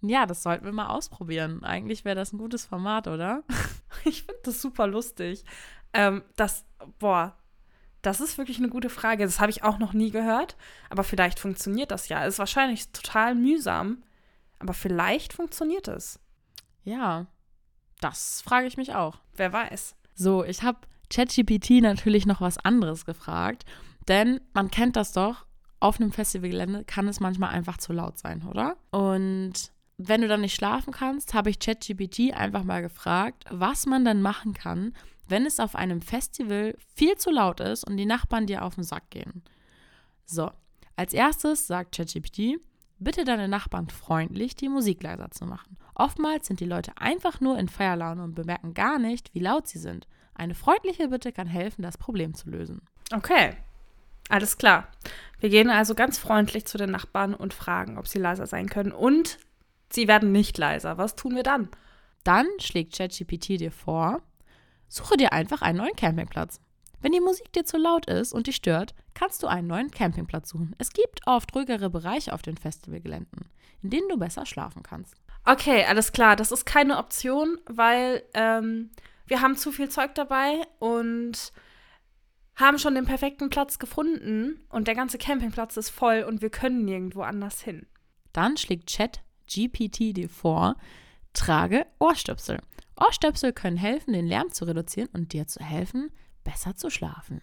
Ja, 0.02 0.26
das 0.26 0.42
sollten 0.42 0.66
wir 0.66 0.72
mal 0.72 0.88
ausprobieren. 0.88 1.64
Eigentlich 1.64 2.04
wäre 2.04 2.16
das 2.16 2.34
ein 2.34 2.40
gutes 2.40 2.66
Format, 2.66 3.08
oder? 3.08 3.44
Ich 4.04 4.24
finde 4.24 4.42
das 4.46 4.62
super 4.62 4.88
lustig. 4.88 5.44
Ähm, 5.94 6.24
das, 6.36 6.66
boah, 6.98 7.38
das 8.02 8.22
ist 8.22 8.40
wirklich 8.40 8.58
eine 8.58 8.70
gute 8.70 8.90
Frage. 8.90 9.26
Das 9.26 9.40
habe 9.40 9.52
ich 9.52 9.64
auch 9.64 9.78
noch 9.78 9.94
nie 9.94 10.10
gehört, 10.10 10.56
aber 10.90 11.04
vielleicht 11.04 11.40
funktioniert 11.40 11.92
das 11.92 12.10
ja. 12.10 12.24
Ist 12.26 12.40
wahrscheinlich 12.40 12.92
total 12.92 13.36
mühsam, 13.36 14.02
aber 14.58 14.74
vielleicht 14.74 15.34
funktioniert 15.34 15.88
es. 15.88 16.20
Ja, 16.84 17.28
das 18.00 18.42
frage 18.42 18.68
ich 18.68 18.78
mich 18.78 18.94
auch. 18.94 19.20
Wer 19.36 19.54
weiß. 19.54 19.96
So, 20.16 20.44
ich 20.44 20.64
habe 20.64 20.80
ChatGPT 21.10 21.82
natürlich 21.82 22.26
noch 22.26 22.42
was 22.42 22.58
anderes 22.58 23.06
gefragt, 23.06 23.66
denn 24.08 24.42
man 24.54 24.72
kennt 24.72 24.96
das 24.96 25.14
doch. 25.14 25.46
Auf 25.80 26.00
einem 26.00 26.12
Festivalgelände 26.12 26.84
kann 26.86 27.08
es 27.08 27.20
manchmal 27.20 27.50
einfach 27.50 27.78
zu 27.78 27.92
laut 27.92 28.18
sein, 28.20 28.44
oder? 28.48 28.78
Und 28.92 29.72
wenn 29.98 30.22
du 30.22 30.28
dann 30.28 30.42
nicht 30.42 30.56
schlafen 30.56 30.94
kannst, 30.94 31.34
habe 31.34 31.50
ich 31.50 31.60
ChatGPT 31.60 32.34
einfach 32.34 32.64
mal 32.64 32.82
gefragt, 32.82 33.46
was 33.50 33.86
man 33.86 34.06
dann 34.06 34.22
machen 34.22 34.54
kann, 34.54 34.94
wenn 35.28 35.46
es 35.46 35.60
auf 35.60 35.76
einem 35.76 36.02
Festival 36.02 36.76
viel 36.96 37.18
zu 37.18 37.32
laut 37.32 37.60
ist 37.60 37.84
und 37.88 37.98
die 37.98 38.06
Nachbarn 38.06 38.48
dir 38.48 38.64
auf 38.64 38.76
den 38.76 38.84
Sack 38.84 39.10
gehen. 39.10 39.44
So, 40.26 40.52
als 40.96 41.14
erstes 41.14 41.68
sagt 41.68 41.96
ChatGPT, 41.96 42.60
bitte 43.00 43.24
deine 43.24 43.48
Nachbarn 43.48 43.90
freundlich, 43.90 44.56
die 44.56 44.70
Musik 44.70 45.02
leiser 45.04 45.32
zu 45.32 45.46
machen. 45.46 45.78
Oftmals 46.02 46.48
sind 46.48 46.60
die 46.60 46.66
Leute 46.66 46.94
einfach 46.98 47.42
nur 47.42 47.60
in 47.60 47.70
Feierlaune 47.70 48.24
und 48.24 48.34
bemerken 48.34 48.74
gar 48.74 48.98
nicht, 48.98 49.32
wie 49.36 49.40
laut 49.40 49.68
sie 49.68 49.78
sind. 49.78 50.08
Eine 50.34 50.56
freundliche 50.56 51.10
Bitte 51.10 51.32
kann 51.32 51.46
helfen, 51.46 51.84
das 51.84 52.00
Problem 52.00 52.34
zu 52.34 52.50
lösen. 52.50 52.82
Okay, 53.14 53.56
alles 54.28 54.58
klar. 54.58 54.88
Wir 55.40 55.50
gehen 55.50 55.70
also 55.70 55.94
ganz 55.94 56.18
freundlich 56.18 56.66
zu 56.66 56.80
den 56.80 56.90
Nachbarn 56.90 57.36
und 57.36 57.54
fragen, 57.54 58.00
ob 58.00 58.08
sie 58.08 58.18
leiser 58.18 58.48
sein 58.48 58.68
können. 58.68 58.92
Und 58.92 59.38
sie 59.92 60.08
werden 60.08 60.32
nicht 60.32 60.58
leiser. 60.58 60.98
Was 60.98 61.16
tun 61.16 61.36
wir 61.36 61.44
dann? 61.44 61.70
Dann 62.24 62.48
schlägt 62.58 62.98
ChatGPT 62.98 63.60
dir 63.60 63.72
vor, 63.72 64.24
suche 64.88 65.18
dir 65.18 65.34
einfach 65.34 65.62
einen 65.62 65.78
neuen 65.78 65.96
Campingplatz. 65.96 66.60
Wenn 67.02 67.12
die 67.12 67.22
Musik 67.22 67.54
dir 67.54 67.64
zu 67.64 67.78
laut 67.78 68.08
ist 68.08 68.34
und 68.34 68.48
dich 68.48 68.56
stört, 68.56 68.96
kannst 69.14 69.44
du 69.44 69.48
einen 69.48 69.68
neuen 69.68 69.92
Campingplatz 69.92 70.50
suchen. 70.50 70.76
Es 70.80 70.94
gibt 70.94 71.28
oft 71.28 71.56
ruhigere 71.56 71.92
Bereiche 71.92 72.34
auf 72.34 72.42
den 72.42 72.58
Festivalgeländen, 72.58 73.52
in 73.84 73.92
denen 73.92 74.10
du 74.10 74.18
besser 74.18 74.48
schlafen 74.48 74.82
kannst. 74.82 75.14
Okay, 75.46 75.86
alles 75.86 76.12
klar. 76.12 76.36
Das 76.36 76.52
ist 76.52 76.66
keine 76.66 76.98
Option, 76.98 77.60
weil 77.66 78.24
ähm, 78.34 78.92
wir 79.26 79.42
haben 79.42 79.56
zu 79.56 79.72
viel 79.72 79.90
Zeug 79.90 80.14
dabei 80.16 80.62
und 80.80 81.52
haben 82.56 82.78
schon 82.78 82.96
den 82.96 83.06
perfekten 83.06 83.50
Platz 83.50 83.80
gefunden 83.80 84.64
und 84.70 84.88
der 84.88 84.96
ganze 84.96 85.18
Campingplatz 85.18 85.78
ist 85.78 85.90
voll 85.90 86.24
und 86.28 86.42
wir 86.42 86.50
können 86.50 86.86
nirgendwo 86.86 87.22
anders 87.22 87.62
hin. 87.62 87.88
Dann 88.34 88.58
schlägt 88.58 88.88
Chat 88.88 89.22
GPT 89.48 90.16
dir 90.16 90.30
vor, 90.30 90.76
trage 91.34 91.86
Ohrstöpsel. 92.00 92.60
Ohrstöpsel 93.00 93.52
können 93.52 93.78
helfen, 93.78 94.14
den 94.14 94.28
Lärm 94.28 94.52
zu 94.52 94.66
reduzieren 94.66 95.10
und 95.14 95.34
dir 95.34 95.48
zu 95.48 95.64
helfen, 95.64 96.12
besser 96.44 96.76
zu 96.76 96.90
schlafen. 96.90 97.42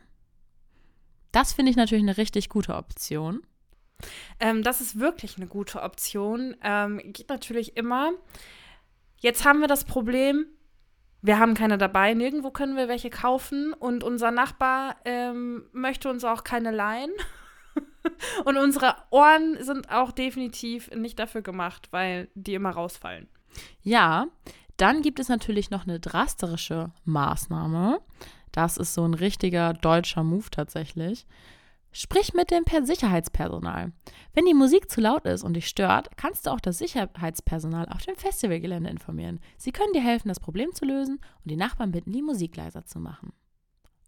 Das 1.32 1.52
finde 1.52 1.70
ich 1.70 1.76
natürlich 1.76 2.04
eine 2.04 2.16
richtig 2.16 2.48
gute 2.48 2.74
Option. 2.76 3.42
Ähm, 4.40 4.62
das 4.62 4.80
ist 4.80 4.98
wirklich 4.98 5.36
eine 5.36 5.46
gute 5.46 5.82
Option. 5.82 6.56
Ähm, 6.62 7.00
geht 7.12 7.28
natürlich 7.28 7.76
immer. 7.76 8.12
Jetzt 9.18 9.44
haben 9.44 9.60
wir 9.60 9.68
das 9.68 9.84
Problem, 9.84 10.46
wir 11.22 11.38
haben 11.38 11.54
keine 11.54 11.78
dabei, 11.78 12.14
nirgendwo 12.14 12.50
können 12.50 12.76
wir 12.76 12.88
welche 12.88 13.10
kaufen 13.10 13.72
und 13.72 14.04
unser 14.04 14.30
Nachbar 14.30 14.96
ähm, 15.04 15.64
möchte 15.72 16.08
uns 16.08 16.24
auch 16.24 16.44
keine 16.44 16.70
leihen. 16.70 17.10
und 18.44 18.56
unsere 18.56 18.94
Ohren 19.10 19.62
sind 19.62 19.90
auch 19.90 20.12
definitiv 20.12 20.90
nicht 20.92 21.18
dafür 21.18 21.42
gemacht, 21.42 21.88
weil 21.90 22.28
die 22.34 22.54
immer 22.54 22.70
rausfallen. 22.70 23.28
Ja, 23.82 24.28
dann 24.76 25.02
gibt 25.02 25.18
es 25.18 25.28
natürlich 25.28 25.70
noch 25.70 25.84
eine 25.84 25.98
drastische 25.98 26.92
Maßnahme. 27.04 28.00
Das 28.52 28.76
ist 28.76 28.94
so 28.94 29.04
ein 29.04 29.14
richtiger 29.14 29.72
deutscher 29.74 30.22
Move 30.22 30.50
tatsächlich. 30.50 31.26
Sprich 31.92 32.34
mit 32.34 32.50
dem 32.50 32.64
Sicherheitspersonal. 32.84 33.92
Wenn 34.34 34.44
die 34.44 34.54
Musik 34.54 34.90
zu 34.90 35.00
laut 35.00 35.24
ist 35.24 35.42
und 35.42 35.54
dich 35.54 35.66
stört, 35.66 36.16
kannst 36.16 36.46
du 36.46 36.50
auch 36.50 36.60
das 36.60 36.78
Sicherheitspersonal 36.78 37.88
auf 37.88 38.02
dem 38.02 38.16
Festivalgelände 38.16 38.90
informieren. 38.90 39.40
Sie 39.56 39.72
können 39.72 39.92
dir 39.92 40.02
helfen, 40.02 40.28
das 40.28 40.40
Problem 40.40 40.72
zu 40.74 40.84
lösen 40.84 41.20
und 41.42 41.50
die 41.50 41.56
Nachbarn 41.56 41.92
bitten, 41.92 42.12
die 42.12 42.22
Musik 42.22 42.56
leiser 42.56 42.84
zu 42.84 43.00
machen. 43.00 43.32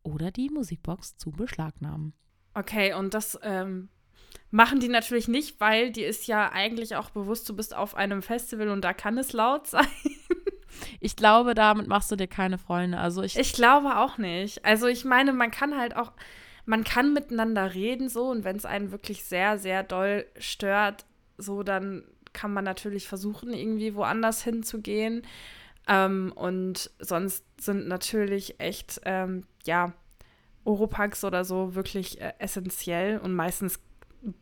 Oder 0.03 0.31
die 0.31 0.51
Musikbox 0.51 1.17
zu 1.17 1.31
beschlagnahmen. 1.31 2.13
Okay, 2.55 2.95
und 2.95 3.15
das 3.15 3.39
ähm, 3.43 3.89
machen 4.51 4.81
die 4.81 4.89
natürlich 4.89 5.29
nicht, 5.29 5.61
weil 5.61 5.91
die 5.91 6.03
ist 6.03 6.27
ja 6.27 6.51
eigentlich 6.53 6.97
auch 6.97 7.11
bewusst, 7.11 7.49
du 7.49 7.57
bist 7.57 7.75
auf 7.75 7.95
einem 7.95 8.23
Festival 8.23 8.69
und 8.69 8.83
da 8.83 8.93
kann 8.93 9.19
es 9.19 9.33
laut 9.33 9.67
sein. 9.67 9.87
Ich 11.01 11.17
glaube, 11.17 11.55
damit 11.55 11.89
machst 11.89 12.11
du 12.11 12.17
dir 12.17 12.29
keine 12.29 12.57
Freunde. 12.57 12.99
Also 12.99 13.23
ich, 13.23 13.37
ich 13.37 13.53
glaube 13.53 13.99
auch 13.99 14.19
nicht. 14.19 14.65
Also 14.65 14.87
ich 14.87 15.05
meine, 15.05 15.33
man 15.33 15.51
kann 15.51 15.77
halt 15.77 15.97
auch 15.97 16.13
man 16.67 16.85
kann 16.85 17.13
miteinander 17.13 17.75
reden 17.75 18.09
so 18.09 18.31
und 18.31 18.45
wenn 18.45 18.57
es 18.57 18.65
einen 18.65 18.93
wirklich 18.93 19.25
sehr, 19.25 19.59
sehr 19.59 19.83
doll 19.83 20.27
stört, 20.39 21.07
so 21.39 21.63
dann 21.63 22.05
kann 22.33 22.53
man 22.53 22.65
natürlich 22.65 23.09
versuchen, 23.09 23.53
irgendwie 23.53 23.95
woanders 23.95 24.43
hinzugehen. 24.43 25.23
Ähm, 25.89 26.33
und 26.35 26.91
sonst 27.01 27.45
sind 27.61 27.89
natürlich 27.89 28.61
echt, 28.61 29.01
ähm, 29.05 29.45
ja, 29.65 29.93
Oropax 30.65 31.25
oder 31.25 31.45
so 31.45 31.75
wirklich 31.75 32.21
äh, 32.21 32.35
essentiell 32.39 33.19
und 33.19 33.35
meistens 33.35 33.81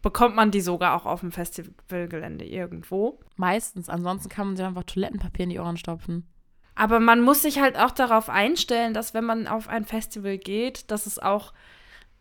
bekommt 0.03 0.35
man 0.35 0.51
die 0.51 0.61
sogar 0.61 0.95
auch 0.95 1.07
auf 1.07 1.21
dem 1.21 1.31
Festivalgelände 1.31 2.45
irgendwo. 2.45 3.21
Meistens, 3.37 3.89
ansonsten 3.89 4.29
kann 4.29 4.49
man 4.49 4.57
sich 4.57 4.67
einfach 4.67 4.83
Toilettenpapier 4.83 5.45
in 5.45 5.51
die 5.51 5.61
Ohren 5.61 5.77
stopfen. 5.77 6.27
Aber 6.75 7.01
man 7.01 7.21
muss 7.21 7.43
sich 7.43 7.61
halt 7.61 7.79
auch 7.79 7.93
darauf 7.93 8.29
einstellen, 8.29 8.95
dass 8.95 9.15
wenn 9.15 9.25
man 9.25 9.47
auf 9.47 9.69
ein 9.69 9.85
Festival 9.85 10.39
geht, 10.39 10.91
dass 10.91 11.07
es 11.07 11.19
auch 11.19 11.53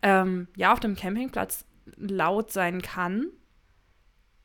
ähm, 0.02 0.48
ja 0.56 0.72
auf 0.72 0.80
dem 0.80 0.96
Campingplatz 0.96 1.64
laut 1.96 2.52
sein 2.52 2.82
kann. 2.82 3.26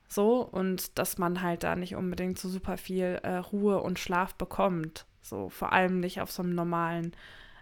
So, 0.07 0.41
und 0.41 0.99
dass 0.99 1.17
man 1.17 1.41
halt 1.41 1.63
da 1.63 1.75
nicht 1.75 1.95
unbedingt 1.95 2.37
so 2.37 2.47
super 2.47 2.77
viel 2.77 3.19
äh, 3.23 3.37
Ruhe 3.37 3.81
und 3.81 3.97
Schlaf 3.97 4.35
bekommt. 4.35 5.07
So, 5.21 5.49
vor 5.49 5.73
allem 5.73 5.99
nicht 5.99 6.21
auf 6.21 6.31
so 6.31 6.43
einem 6.43 6.53
normalen 6.53 7.15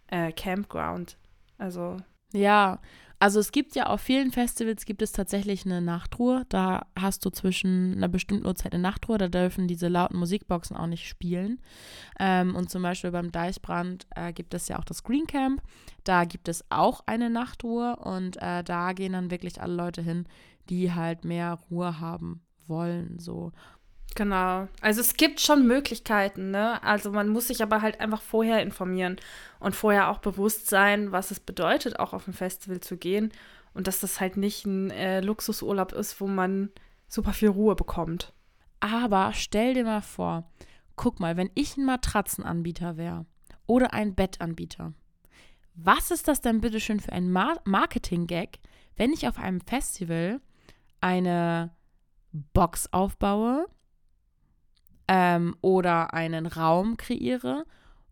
äh, 0.07 0.31
Campground. 0.31 1.17
Also. 1.57 1.97
Ja, 2.33 2.79
also 3.21 3.39
es 3.39 3.51
gibt 3.51 3.75
ja 3.75 3.85
auf 3.85 4.01
vielen 4.01 4.31
Festivals 4.31 4.83
gibt 4.83 5.03
es 5.03 5.11
tatsächlich 5.11 5.63
eine 5.63 5.79
Nachtruhe. 5.79 6.43
Da 6.49 6.87
hast 6.97 7.23
du 7.23 7.29
zwischen 7.29 7.93
einer 7.95 8.07
bestimmten 8.07 8.47
Uhrzeit 8.47 8.73
eine 8.73 8.81
Nachtruhe. 8.81 9.19
Da 9.19 9.27
dürfen 9.27 9.67
diese 9.67 9.89
lauten 9.89 10.17
Musikboxen 10.17 10.75
auch 10.75 10.87
nicht 10.87 11.07
spielen. 11.07 11.61
Ähm, 12.19 12.55
und 12.55 12.71
zum 12.71 12.81
Beispiel 12.81 13.11
beim 13.11 13.31
Deichbrand 13.31 14.07
äh, 14.15 14.33
gibt 14.33 14.55
es 14.55 14.67
ja 14.69 14.79
auch 14.79 14.85
das 14.85 15.03
Green 15.03 15.27
Camp. 15.27 15.61
Da 16.03 16.25
gibt 16.25 16.47
es 16.47 16.65
auch 16.71 17.03
eine 17.05 17.29
Nachtruhe 17.29 17.95
und 17.97 18.37
äh, 18.41 18.63
da 18.63 18.93
gehen 18.93 19.13
dann 19.13 19.29
wirklich 19.29 19.61
alle 19.61 19.75
Leute 19.75 20.01
hin, 20.01 20.25
die 20.71 20.91
halt 20.91 21.23
mehr 21.23 21.59
Ruhe 21.69 21.99
haben 21.99 22.41
wollen. 22.65 23.19
So. 23.19 23.51
Genau. 24.15 24.67
Also 24.81 24.99
es 24.99 25.15
gibt 25.15 25.39
schon 25.39 25.65
Möglichkeiten, 25.65 26.51
ne? 26.51 26.83
Also 26.83 27.11
man 27.11 27.29
muss 27.29 27.47
sich 27.47 27.63
aber 27.63 27.81
halt 27.81 28.01
einfach 28.01 28.21
vorher 28.21 28.61
informieren 28.61 29.15
und 29.59 29.75
vorher 29.75 30.09
auch 30.09 30.19
bewusst 30.19 30.67
sein, 30.67 31.11
was 31.11 31.31
es 31.31 31.39
bedeutet, 31.39 31.99
auch 31.99 32.13
auf 32.13 32.27
ein 32.27 32.33
Festival 32.33 32.81
zu 32.81 32.97
gehen 32.97 33.31
und 33.73 33.87
dass 33.87 34.01
das 34.01 34.19
halt 34.19 34.35
nicht 34.35 34.65
ein 34.65 34.91
äh, 34.91 35.21
Luxusurlaub 35.21 35.93
ist, 35.93 36.19
wo 36.19 36.27
man 36.27 36.71
super 37.07 37.31
viel 37.33 37.49
Ruhe 37.49 37.75
bekommt. 37.75 38.33
Aber 38.81 39.31
stell 39.33 39.75
dir 39.75 39.85
mal 39.85 40.01
vor, 40.01 40.51
guck 40.95 41.19
mal, 41.19 41.37
wenn 41.37 41.51
ich 41.55 41.77
ein 41.77 41.85
Matratzenanbieter 41.85 42.97
wäre 42.97 43.25
oder 43.65 43.93
ein 43.93 44.15
Bettanbieter, 44.15 44.93
was 45.73 46.11
ist 46.11 46.27
das 46.27 46.41
denn 46.41 46.59
bitte 46.59 46.79
schön 46.81 46.99
für 46.99 47.13
ein 47.13 47.31
Mar 47.31 47.61
Marketing-Gag, 47.63 48.59
wenn 48.97 49.13
ich 49.13 49.27
auf 49.27 49.39
einem 49.39 49.61
Festival 49.61 50.41
eine 50.99 51.71
Box 52.31 52.91
aufbaue, 52.91 53.67
ähm, 55.13 55.57
oder 55.59 56.13
einen 56.13 56.45
Raum 56.45 56.95
kreiere, 56.95 57.65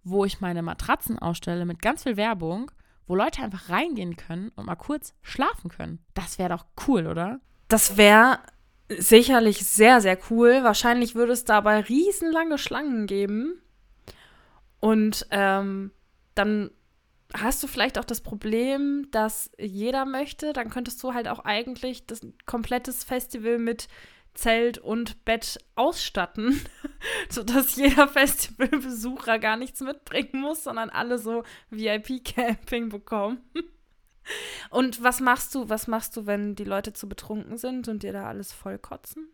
wo 0.03 0.25
ich 0.25 0.41
meine 0.41 0.61
Matratzen 0.61 1.17
ausstelle 1.17 1.65
mit 1.65 1.81
ganz 1.81 2.03
viel 2.03 2.17
Werbung, 2.17 2.71
wo 3.07 3.15
Leute 3.15 3.41
einfach 3.41 3.69
reingehen 3.69 4.17
können 4.17 4.51
und 4.57 4.65
mal 4.65 4.75
kurz 4.75 5.13
schlafen 5.21 5.69
können. 5.69 5.99
Das 6.13 6.37
wäre 6.37 6.49
doch 6.49 6.65
cool, 6.87 7.07
oder? 7.07 7.39
Das 7.69 7.95
wäre 7.95 8.39
sicherlich 8.89 9.65
sehr, 9.65 10.01
sehr 10.01 10.17
cool. 10.29 10.59
Wahrscheinlich 10.63 11.15
würde 11.15 11.31
es 11.31 11.45
dabei 11.45 11.79
riesenlange 11.79 12.57
Schlangen 12.57 13.07
geben. 13.07 13.61
Und 14.81 15.25
ähm, 15.31 15.91
dann 16.35 16.69
hast 17.33 17.63
du 17.63 17.67
vielleicht 17.67 17.97
auch 17.97 18.05
das 18.05 18.19
Problem, 18.19 19.07
dass 19.11 19.51
jeder 19.57 20.03
möchte. 20.03 20.51
Dann 20.51 20.69
könntest 20.69 21.01
du 21.01 21.13
halt 21.13 21.29
auch 21.29 21.39
eigentlich 21.45 22.05
das 22.07 22.19
komplettes 22.45 23.05
Festival 23.05 23.57
mit 23.57 23.87
Zelt 24.39 24.77
und 24.77 25.25
Bett 25.25 25.59
ausstatten, 25.75 26.61
sodass 27.29 27.75
jeder 27.75 28.07
Festivalbesucher 28.07 29.39
gar 29.39 29.57
nichts 29.57 29.81
mitbringen 29.81 30.41
muss, 30.41 30.63
sondern 30.63 30.89
alle 30.89 31.17
so 31.17 31.43
VIP-Camping 31.69 32.89
bekommen. 32.89 33.39
Und 34.69 35.01
was 35.01 35.21
machst 35.21 35.55
du, 35.55 35.69
was 35.69 35.87
machst 35.87 36.15
du, 36.15 36.27
wenn 36.27 36.53
die 36.53 36.63
Leute 36.63 36.93
zu 36.93 37.09
betrunken 37.09 37.57
sind 37.57 37.87
und 37.87 38.03
dir 38.03 38.13
da 38.13 38.27
alles 38.27 38.53
vollkotzen? 38.53 39.27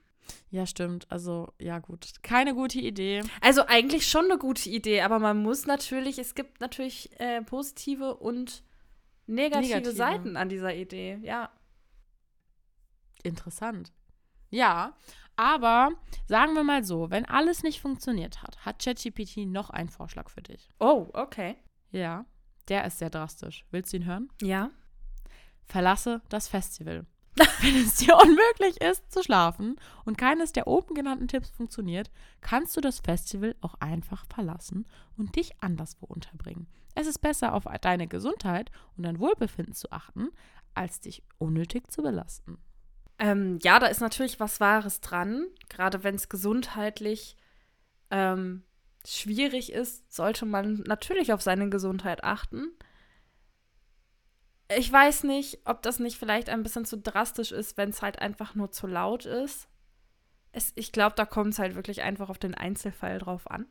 Ja, 0.49 0.65
stimmt. 0.65 1.05
Also, 1.11 1.51
ja, 1.59 1.79
gut. 1.79 2.07
Keine 2.23 2.53
gute 2.53 2.79
Idee. 2.79 3.21
Also, 3.41 3.65
eigentlich 3.65 4.07
schon 4.07 4.25
eine 4.25 4.37
gute 4.37 4.69
Idee, 4.69 5.01
aber 5.01 5.19
man 5.19 5.41
muss 5.41 5.65
natürlich, 5.65 6.17
es 6.17 6.33
gibt 6.33 6.61
natürlich 6.61 7.09
äh, 7.19 7.41
positive 7.41 8.15
und 8.15 8.63
negative, 9.27 9.73
negative 9.73 9.95
Seiten 9.95 10.37
an 10.37 10.47
dieser 10.47 10.73
Idee, 10.73 11.19
ja. 11.23 11.49
Interessant. 13.23 13.91
Ja, 14.55 14.93
aber 15.35 15.89
sagen 16.27 16.53
wir 16.53 16.63
mal 16.63 16.85
so, 16.85 17.09
wenn 17.09 17.25
alles 17.25 17.61
nicht 17.61 17.81
funktioniert 17.81 18.41
hat, 18.41 18.65
hat 18.65 18.81
ChatGPT 18.81 19.39
noch 19.39 19.69
einen 19.69 19.89
Vorschlag 19.89 20.29
für 20.29 20.41
dich. 20.41 20.69
Oh, 20.79 21.07
okay. 21.11 21.57
Ja, 21.91 22.25
der 22.69 22.85
ist 22.85 22.99
sehr 22.99 23.09
drastisch. 23.09 23.65
Willst 23.71 23.91
du 23.91 23.97
ihn 23.97 24.05
hören? 24.05 24.29
Ja. 24.41 24.69
Verlasse 25.65 26.21
das 26.29 26.47
Festival. 26.47 27.05
Wenn 27.35 27.75
es 27.75 27.97
dir 27.97 28.15
unmöglich 28.15 28.79
ist 28.79 29.11
zu 29.11 29.21
schlafen 29.21 29.75
und 30.05 30.17
keines 30.17 30.53
der 30.53 30.67
oben 30.67 30.95
genannten 30.95 31.27
Tipps 31.27 31.49
funktioniert, 31.49 32.09
kannst 32.39 32.77
du 32.77 32.79
das 32.81 33.01
Festival 33.01 33.57
auch 33.59 33.75
einfach 33.81 34.25
verlassen 34.33 34.87
und 35.17 35.35
dich 35.35 35.61
anderswo 35.61 36.05
unterbringen. 36.05 36.67
Es 36.93 37.07
ist 37.07 37.19
besser, 37.19 37.53
auf 37.53 37.65
deine 37.81 38.07
Gesundheit 38.07 38.71
und 38.95 39.03
dein 39.03 39.19
Wohlbefinden 39.19 39.73
zu 39.73 39.91
achten, 39.91 40.29
als 40.73 41.01
dich 41.01 41.23
unnötig 41.39 41.91
zu 41.91 42.01
belasten. 42.01 42.57
Ähm, 43.17 43.59
ja, 43.61 43.79
da 43.79 43.87
ist 43.87 44.01
natürlich 44.01 44.39
was 44.39 44.59
Wahres 44.59 45.01
dran. 45.01 45.45
Gerade 45.69 46.03
wenn 46.03 46.15
es 46.15 46.29
gesundheitlich 46.29 47.37
ähm, 48.11 48.63
schwierig 49.05 49.71
ist, 49.71 50.13
sollte 50.13 50.45
man 50.45 50.83
natürlich 50.87 51.31
auf 51.33 51.41
seine 51.41 51.69
Gesundheit 51.69 52.23
achten. 52.23 52.71
Ich 54.75 54.91
weiß 54.91 55.23
nicht, 55.25 55.59
ob 55.65 55.81
das 55.83 55.99
nicht 55.99 56.17
vielleicht 56.17 56.49
ein 56.49 56.63
bisschen 56.63 56.85
zu 56.85 56.97
drastisch 56.97 57.51
ist, 57.51 57.77
wenn 57.77 57.89
es 57.89 58.01
halt 58.01 58.19
einfach 58.19 58.55
nur 58.55 58.71
zu 58.71 58.87
laut 58.87 59.25
ist. 59.25 59.67
Es, 60.51 60.71
ich 60.75 60.91
glaube, 60.91 61.15
da 61.15 61.25
kommt 61.25 61.53
es 61.53 61.59
halt 61.59 61.75
wirklich 61.75 62.01
einfach 62.01 62.29
auf 62.29 62.39
den 62.39 62.55
Einzelfall 62.55 63.19
drauf 63.19 63.49
an. 63.49 63.67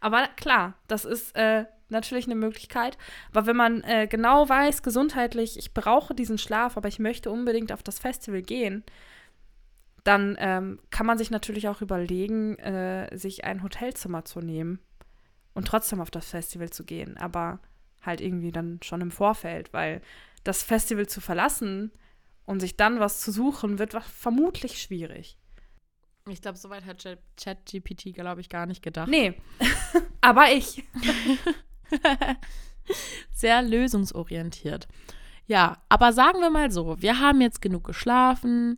Aber 0.00 0.26
klar, 0.36 0.74
das 0.88 1.04
ist 1.04 1.36
äh, 1.36 1.64
natürlich 1.88 2.26
eine 2.26 2.34
Möglichkeit. 2.34 2.98
Aber 3.32 3.46
wenn 3.46 3.56
man 3.56 3.82
äh, 3.82 4.06
genau 4.06 4.48
weiß, 4.48 4.82
gesundheitlich, 4.82 5.58
ich 5.58 5.74
brauche 5.74 6.14
diesen 6.14 6.38
Schlaf, 6.38 6.76
aber 6.76 6.88
ich 6.88 6.98
möchte 6.98 7.30
unbedingt 7.30 7.72
auf 7.72 7.82
das 7.82 7.98
Festival 7.98 8.42
gehen, 8.42 8.84
dann 10.04 10.36
ähm, 10.38 10.80
kann 10.90 11.06
man 11.06 11.18
sich 11.18 11.30
natürlich 11.30 11.68
auch 11.68 11.82
überlegen, 11.82 12.58
äh, 12.58 13.16
sich 13.16 13.44
ein 13.44 13.62
Hotelzimmer 13.62 14.24
zu 14.24 14.40
nehmen 14.40 14.78
und 15.54 15.68
trotzdem 15.68 16.00
auf 16.00 16.10
das 16.10 16.30
Festival 16.30 16.70
zu 16.70 16.84
gehen. 16.84 17.16
Aber 17.18 17.60
halt 18.02 18.20
irgendwie 18.20 18.52
dann 18.52 18.80
schon 18.82 19.02
im 19.02 19.10
Vorfeld, 19.10 19.72
weil 19.72 20.00
das 20.44 20.62
Festival 20.62 21.06
zu 21.06 21.20
verlassen 21.20 21.92
und 22.46 22.60
sich 22.60 22.76
dann 22.76 22.98
was 22.98 23.20
zu 23.20 23.30
suchen, 23.30 23.78
wird 23.78 23.92
vermutlich 23.92 24.80
schwierig. 24.80 25.36
Ich 26.30 26.42
glaube, 26.42 26.58
soweit 26.58 26.84
hat 26.84 27.04
ChatGPT, 27.36 28.14
glaube 28.14 28.40
ich, 28.40 28.48
gar 28.48 28.66
nicht 28.66 28.82
gedacht. 28.82 29.08
Nee, 29.08 29.40
aber 30.20 30.52
ich. 30.52 30.84
Sehr 33.32 33.62
lösungsorientiert. 33.62 34.88
Ja, 35.46 35.78
aber 35.88 36.12
sagen 36.12 36.40
wir 36.40 36.50
mal 36.50 36.70
so, 36.70 37.00
wir 37.00 37.18
haben 37.18 37.40
jetzt 37.40 37.60
genug 37.60 37.84
geschlafen. 37.84 38.76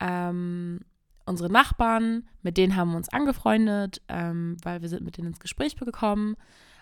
Ähm, 0.00 0.80
unsere 1.26 1.50
Nachbarn, 1.50 2.28
mit 2.42 2.56
denen 2.56 2.76
haben 2.76 2.90
wir 2.90 2.96
uns 2.96 3.08
angefreundet, 3.08 4.02
ähm, 4.08 4.56
weil 4.62 4.82
wir 4.82 4.88
sind 4.88 5.04
mit 5.04 5.16
denen 5.16 5.28
ins 5.28 5.40
Gespräch 5.40 5.76
gekommen. 5.76 6.36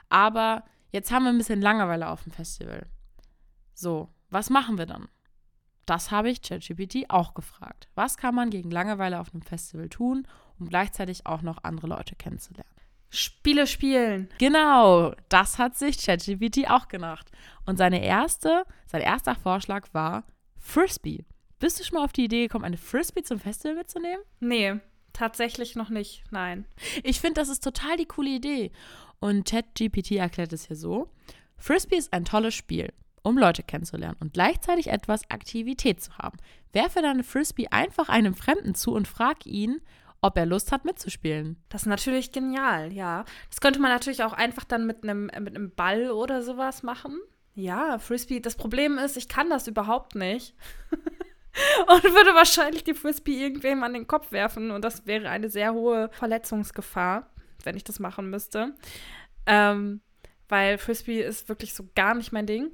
Aber 0.09 0.65
jetzt 0.91 1.11
haben 1.11 1.25
wir 1.25 1.31
ein 1.31 1.39
bisschen 1.39 1.61
Langeweile 1.61 2.09
auf 2.09 2.23
dem 2.25 2.33
Festival. 2.33 2.87
So, 3.75 4.09
was 4.31 4.51
machen 4.51 4.79
wir 4.79 4.87
dann? 4.87 5.09
Das 5.87 6.11
habe 6.11 6.31
ich 6.31 6.43
ChatGPT 6.43 7.11
auch 7.11 7.35
gefragt. 7.35 7.89
Was 7.95 8.17
kann 8.17 8.35
man 8.35 8.51
gegen 8.51 8.71
Langeweile 8.71 9.21
auf 9.21 9.33
einem 9.33 9.43
Festival 9.43 9.89
tun, 9.89 10.27
um 10.59 10.69
gleichzeitig 10.69 11.27
auch 11.27 11.43
noch 11.43 11.65
andere 11.65 11.89
Leute 11.89 12.15
kennenzulernen? 12.15 12.71
Spiele 13.11 13.67
spielen. 13.67 14.31
Genau, 14.39 15.15
das 15.29 15.59
hat 15.59 15.77
sich 15.77 15.99
ChatGPT 15.99 16.71
auch 16.71 16.89
gedacht. 16.89 17.31
Und 17.67 17.77
seine 17.77 18.03
erste, 18.03 18.65
sein 18.87 19.03
erster 19.03 19.35
Vorschlag 19.35 19.89
war 19.93 20.25
Frisbee. 20.59 21.27
Bist 21.59 21.79
du 21.79 21.85
schon 21.85 21.99
mal 21.99 22.05
auf 22.05 22.13
die 22.13 22.25
Idee 22.25 22.45
gekommen, 22.45 22.65
eine 22.65 22.79
Frisbee 22.79 23.23
zum 23.23 23.39
Festival 23.39 23.77
mitzunehmen? 23.77 24.23
Nee, 24.41 24.81
tatsächlich 25.13 25.77
noch 25.77 25.91
nicht. 25.91 26.25
Nein. 26.31 26.65
Ich 27.03 27.21
finde, 27.21 27.41
das 27.41 27.51
ist 27.51 27.63
total 27.63 27.97
die 27.97 28.07
coole 28.07 28.31
Idee. 28.31 28.73
Und 29.21 29.49
ChatGPT 29.49 30.13
erklärt 30.13 30.53
es 30.53 30.67
hier 30.67 30.77
so: 30.77 31.11
Frisbee 31.59 31.97
ist 31.97 32.13
ein 32.13 32.25
tolles 32.25 32.55
Spiel 32.55 32.93
um 33.23 33.39
Leute 33.39 33.63
kennenzulernen 33.63 34.17
und 34.21 34.33
gleichzeitig 34.35 34.89
etwas 34.89 35.23
Aktivität 35.31 36.03
zu 36.03 36.17
haben. 36.19 36.39
Werfe 36.73 37.03
deine 37.03 37.25
Frisbee 37.25 37.69
einfach 37.71 38.09
einem 38.09 38.35
Fremden 38.35 38.75
zu 38.75 38.93
und 38.93 39.09
frag 39.09 39.47
ihn, 39.47 39.81
ob 40.21 40.37
er 40.37 40.47
Lust 40.47 40.73
hat 40.73 40.85
mitzuspielen. 40.85 41.57
Das 41.69 41.83
ist 41.83 41.89
natürlich 41.89 42.33
genial, 42.33 42.93
ja. 42.93 43.25
Das 43.51 43.61
könnte 43.61 43.81
man 43.81 43.91
natürlich 43.91 44.23
auch 44.23 44.33
einfach 44.33 44.65
dann 44.65 44.87
mit 44.87 45.03
einem 45.03 45.27
mit 45.27 45.57
einem 45.57 45.73
Ball 45.75 46.11
oder 46.11 46.43
sowas 46.43 46.83
machen. 46.83 47.21
Ja, 47.55 47.99
Frisbee. 47.99 48.41
Das 48.41 48.57
Problem 48.57 48.99
ist, 48.99 49.17
ich 49.17 49.29
kann 49.29 49.51
das 49.51 49.67
überhaupt 49.67 50.15
nicht. 50.15 50.55
und 50.93 52.05
würde 52.05 52.35
wahrscheinlich 52.35 52.85
die 52.85 52.95
Frisbee 52.95 53.43
irgendwem 53.43 53.83
an 53.83 53.93
den 53.93 54.07
Kopf 54.07 54.33
werfen 54.33 54.71
und 54.71 54.83
das 54.83 55.07
wäre 55.07 55.29
eine 55.29 55.51
sehr 55.51 55.75
hohe 55.75 56.09
Verletzungsgefahr, 56.13 57.31
wenn 57.65 57.77
ich 57.77 57.85
das 57.85 57.99
machen 57.99 58.31
müsste. 58.31 58.75
Ähm, 59.45 60.01
weil 60.49 60.79
Frisbee 60.79 61.23
ist 61.23 61.49
wirklich 61.49 61.75
so 61.75 61.89
gar 61.95 62.15
nicht 62.15 62.33
mein 62.33 62.47
Ding. 62.47 62.71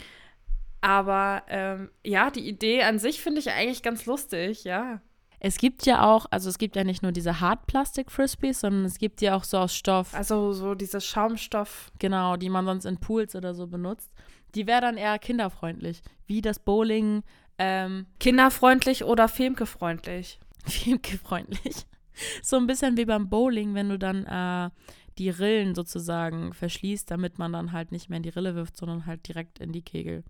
Aber 0.81 1.43
ähm, 1.49 1.91
ja, 2.05 2.31
die 2.31 2.49
Idee 2.49 2.83
an 2.83 2.99
sich 2.99 3.21
finde 3.21 3.41
ich 3.41 3.51
eigentlich 3.51 3.83
ganz 3.83 4.07
lustig, 4.07 4.65
ja. 4.65 5.01
Es 5.41 5.59
gibt 5.59 5.87
ja 5.87 6.05
auch, 6.05 6.27
also 6.31 6.49
es 6.49 6.59
gibt 6.59 6.75
ja 6.75 6.83
nicht 6.83 7.03
nur 7.03 7.13
diese 7.13 7.41
Hartplastik-Frisbees, 7.41 8.61
sondern 8.61 8.85
es 8.85 8.99
gibt 8.99 9.21
ja 9.21 9.37
auch 9.37 9.45
so 9.45 9.59
aus 9.59 9.75
Stoff. 9.75 10.15
Also 10.15 10.53
so 10.53 10.75
dieses 10.75 11.05
Schaumstoff. 11.05 11.93
Genau, 11.99 12.37
die 12.37 12.49
man 12.49 12.67
sonst 12.67 12.87
in 12.87 12.99
Pools 12.99 13.37
oder 13.37 13.55
so 13.55 13.69
benutzt. 13.69 14.13
Die 14.55 14.67
wäre 14.67 14.81
dann 14.81 14.97
eher 14.97 15.19
kinderfreundlich, 15.19 16.03
wie 16.27 16.41
das 16.41 16.59
Bowling. 16.59 17.23
Ähm, 17.59 18.07
kinderfreundlich 18.19 19.05
oder 19.05 19.29
Femke-freundlich? 19.29 20.41
Femke-freundlich. 20.65 21.87
So 22.43 22.57
ein 22.57 22.67
bisschen 22.67 22.97
wie 22.97 23.05
beim 23.05 23.29
Bowling, 23.29 23.75
wenn 23.75 23.91
du 23.91 23.99
dann 23.99 24.25
äh, 24.25 24.71
die 25.19 25.31
Rillen 25.31 25.77
sozusagen 25.77 26.53
verschließt, 26.53 27.09
damit 27.11 27.39
man 27.39 27.53
dann 27.53 27.73
halt 27.73 27.93
nicht 27.93 28.09
mehr 28.09 28.17
in 28.17 28.23
die 28.25 28.29
Rille 28.29 28.57
wirft, 28.57 28.77
sondern 28.77 29.07
halt 29.07 29.29
direkt 29.29 29.61
in 29.61 29.73
die 29.73 29.83
Kegel. 29.83 30.25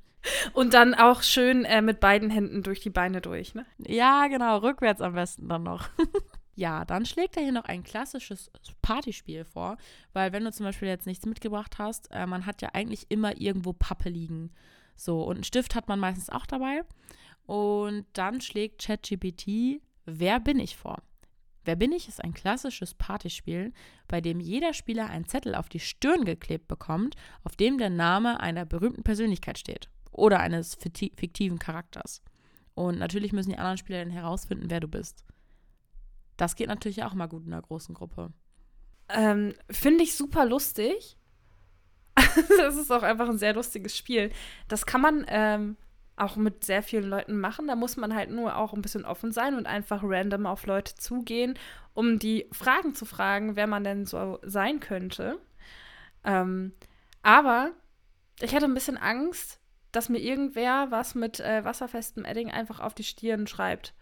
Und 0.52 0.75
dann 0.75 0.94
auch 0.94 1.23
schön 1.23 1.64
äh, 1.64 1.82
mit 1.82 2.00
beiden 2.00 2.30
Händen 2.30 2.62
durch 2.62 2.80
die 2.80 2.90
Beine 2.90 3.20
durch, 3.20 3.54
ne? 3.54 3.66
Ja, 3.78 4.26
genau, 4.28 4.58
rückwärts 4.58 5.00
am 5.00 5.14
besten 5.14 5.49
dann 5.49 5.62
noch. 5.62 5.88
ja, 6.54 6.85
dann 6.85 7.06
schlägt 7.06 7.37
er 7.37 7.42
hier 7.42 7.52
noch 7.52 7.64
ein 7.64 7.85
klassisches 7.85 8.50
Partyspiel 8.82 9.44
vor, 9.44 9.76
weil 10.12 10.32
wenn 10.32 10.44
du 10.44 10.52
zum 10.52 10.66
Beispiel 10.66 10.88
jetzt 10.88 11.06
nichts 11.06 11.26
mitgebracht 11.26 11.78
hast, 11.78 12.10
äh, 12.10 12.26
man 12.26 12.47
hat 12.47 12.62
ja 12.62 12.71
eigentlich 12.73 13.06
immer 13.10 13.41
irgendwo 13.41 13.73
Pappe 13.73 14.08
liegen. 14.08 14.50
So, 14.97 15.23
und 15.23 15.36
einen 15.36 15.45
Stift 15.45 15.75
hat 15.75 15.88
man 15.88 16.00
meistens 16.00 16.30
auch 16.30 16.47
dabei. 16.47 16.82
Und 17.47 18.06
dann 18.12 18.41
schlägt 18.41 18.82
ChatGPT 18.82 19.80
Wer 20.04 20.41
bin 20.41 20.58
ich 20.58 20.76
vor? 20.76 21.02
Wer 21.64 21.76
bin 21.76 21.93
ich 21.93 22.08
ist 22.08 22.25
ein 22.25 22.32
klassisches 22.32 22.95
Partyspiel, 22.95 23.75
bei 24.06 24.23
dem 24.23 24.41
jeder 24.41 24.73
Spieler 24.73 25.10
einen 25.10 25.26
Zettel 25.26 25.54
auf 25.54 25.69
die 25.69 25.80
Stirn 25.80 26.25
geklebt 26.25 26.67
bekommt, 26.67 27.14
auf 27.45 27.56
dem 27.56 27.76
der 27.76 27.91
Name 27.91 28.41
einer 28.41 28.64
berühmten 28.64 29.02
Persönlichkeit 29.02 29.58
steht 29.58 29.91
oder 30.10 30.40
eines 30.40 30.75
fiktiven 30.75 31.58
Charakters. 31.58 32.23
Und 32.75 32.99
natürlich 32.99 33.32
müssen 33.32 33.50
die 33.50 33.58
anderen 33.58 33.78
Spieler 33.78 33.99
dann 33.99 34.10
herausfinden, 34.10 34.71
wer 34.71 34.80
du 34.80 34.88
bist. 34.88 35.25
Das 36.36 36.54
geht 36.54 36.68
natürlich 36.68 37.02
auch 37.02 37.14
mal 37.14 37.26
gut 37.26 37.44
in 37.44 37.52
einer 37.52 37.62
großen 37.62 37.94
Gruppe. 37.94 38.32
Ähm, 39.08 39.54
Finde 39.71 40.04
ich 40.04 40.14
super 40.14 40.44
lustig. 40.44 41.16
das 42.58 42.76
ist 42.76 42.92
auch 42.92 43.02
einfach 43.02 43.28
ein 43.28 43.38
sehr 43.38 43.54
lustiges 43.54 43.97
Spiel. 43.97 44.30
Das 44.68 44.86
kann 44.86 45.00
man 45.00 45.25
ähm, 45.28 45.76
auch 46.16 46.36
mit 46.36 46.64
sehr 46.64 46.82
vielen 46.82 47.08
Leuten 47.08 47.38
machen. 47.40 47.66
Da 47.66 47.76
muss 47.76 47.97
man 47.97 48.14
halt 48.14 48.30
nur 48.30 48.56
auch 48.56 48.73
ein 48.73 48.82
bisschen 48.82 49.04
offen 49.04 49.32
sein 49.32 49.54
und 49.54 49.66
einfach 49.66 50.02
random 50.02 50.47
auf 50.47 50.66
Leute 50.66 50.94
zugehen, 50.94 51.58
um 51.94 52.18
die 52.18 52.49
Fragen 52.52 52.94
zu 52.94 53.04
fragen, 53.04 53.56
wer 53.56 53.66
man 53.66 53.84
denn 53.84 54.06
so 54.06 54.38
sein 54.42 54.80
könnte. 54.80 55.38
Ähm, 56.25 56.73
aber 57.23 57.73
ich 58.40 58.54
hatte 58.54 58.66
ein 58.66 58.75
bisschen 58.75 58.97
Angst, 58.97 59.57
dass 59.92 60.08
mir 60.08 60.18
irgendwer 60.18 60.90
was 60.90 61.14
mit 61.14 61.40
äh, 61.40 61.64
wasserfestem 61.64 62.24
Edding 62.24 62.50
einfach 62.50 62.80
auf 62.80 62.94
die 62.94 63.04
Stirn 63.04 63.46
schreibt. 63.46 63.94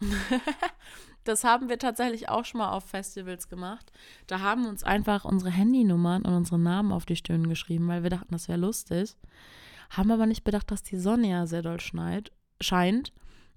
das 1.24 1.44
haben 1.44 1.68
wir 1.68 1.78
tatsächlich 1.78 2.28
auch 2.28 2.44
schon 2.44 2.58
mal 2.58 2.70
auf 2.70 2.84
Festivals 2.84 3.48
gemacht. 3.48 3.92
Da 4.26 4.40
haben 4.40 4.66
uns 4.66 4.84
einfach 4.84 5.24
unsere 5.24 5.50
Handynummern 5.50 6.24
und 6.24 6.34
unsere 6.34 6.58
Namen 6.58 6.92
auf 6.92 7.04
die 7.04 7.16
Stirn 7.16 7.48
geschrieben, 7.48 7.88
weil 7.88 8.02
wir 8.02 8.10
dachten, 8.10 8.32
das 8.32 8.48
wäre 8.48 8.58
lustig. 8.58 9.16
Haben 9.90 10.10
aber 10.10 10.26
nicht 10.26 10.44
bedacht, 10.44 10.70
dass 10.70 10.82
die 10.82 10.98
Sonne 10.98 11.28
ja 11.28 11.46
sehr 11.46 11.62
doll 11.62 11.80
schneit, 11.80 12.32
scheint. 12.60 13.12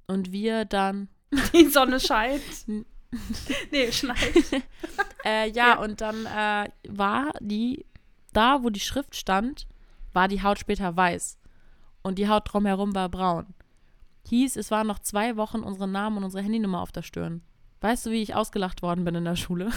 Und 0.07 0.31
wir 0.31 0.65
dann. 0.65 1.09
Die 1.53 1.67
Sonne 1.67 2.01
scheint. 2.01 2.41
nee, 3.71 3.91
schneit. 3.91 4.33
äh, 5.23 5.49
ja, 5.49 5.67
ja, 5.67 5.79
und 5.79 6.01
dann 6.01 6.25
äh, 6.25 6.69
war 6.89 7.31
die, 7.39 7.85
da 8.33 8.63
wo 8.63 8.69
die 8.69 8.81
Schrift 8.81 9.15
stand, 9.15 9.67
war 10.11 10.27
die 10.27 10.43
Haut 10.43 10.59
später 10.59 10.95
weiß 10.95 11.40
und 12.03 12.17
die 12.17 12.27
Haut 12.27 12.51
drumherum 12.51 12.95
war 12.95 13.09
braun. 13.09 13.53
Hieß, 14.27 14.55
es 14.55 14.71
waren 14.71 14.87
noch 14.87 14.99
zwei 14.99 15.35
Wochen 15.35 15.59
unsere 15.61 15.87
Namen 15.87 16.17
und 16.17 16.23
unsere 16.25 16.43
Handynummer 16.43 16.81
auf 16.81 16.91
der 16.91 17.01
Stirn. 17.01 17.41
Weißt 17.81 18.05
du, 18.05 18.11
wie 18.11 18.21
ich 18.21 18.35
ausgelacht 18.35 18.81
worden 18.81 19.03
bin 19.03 19.15
in 19.15 19.25
der 19.25 19.35
Schule? 19.35 19.71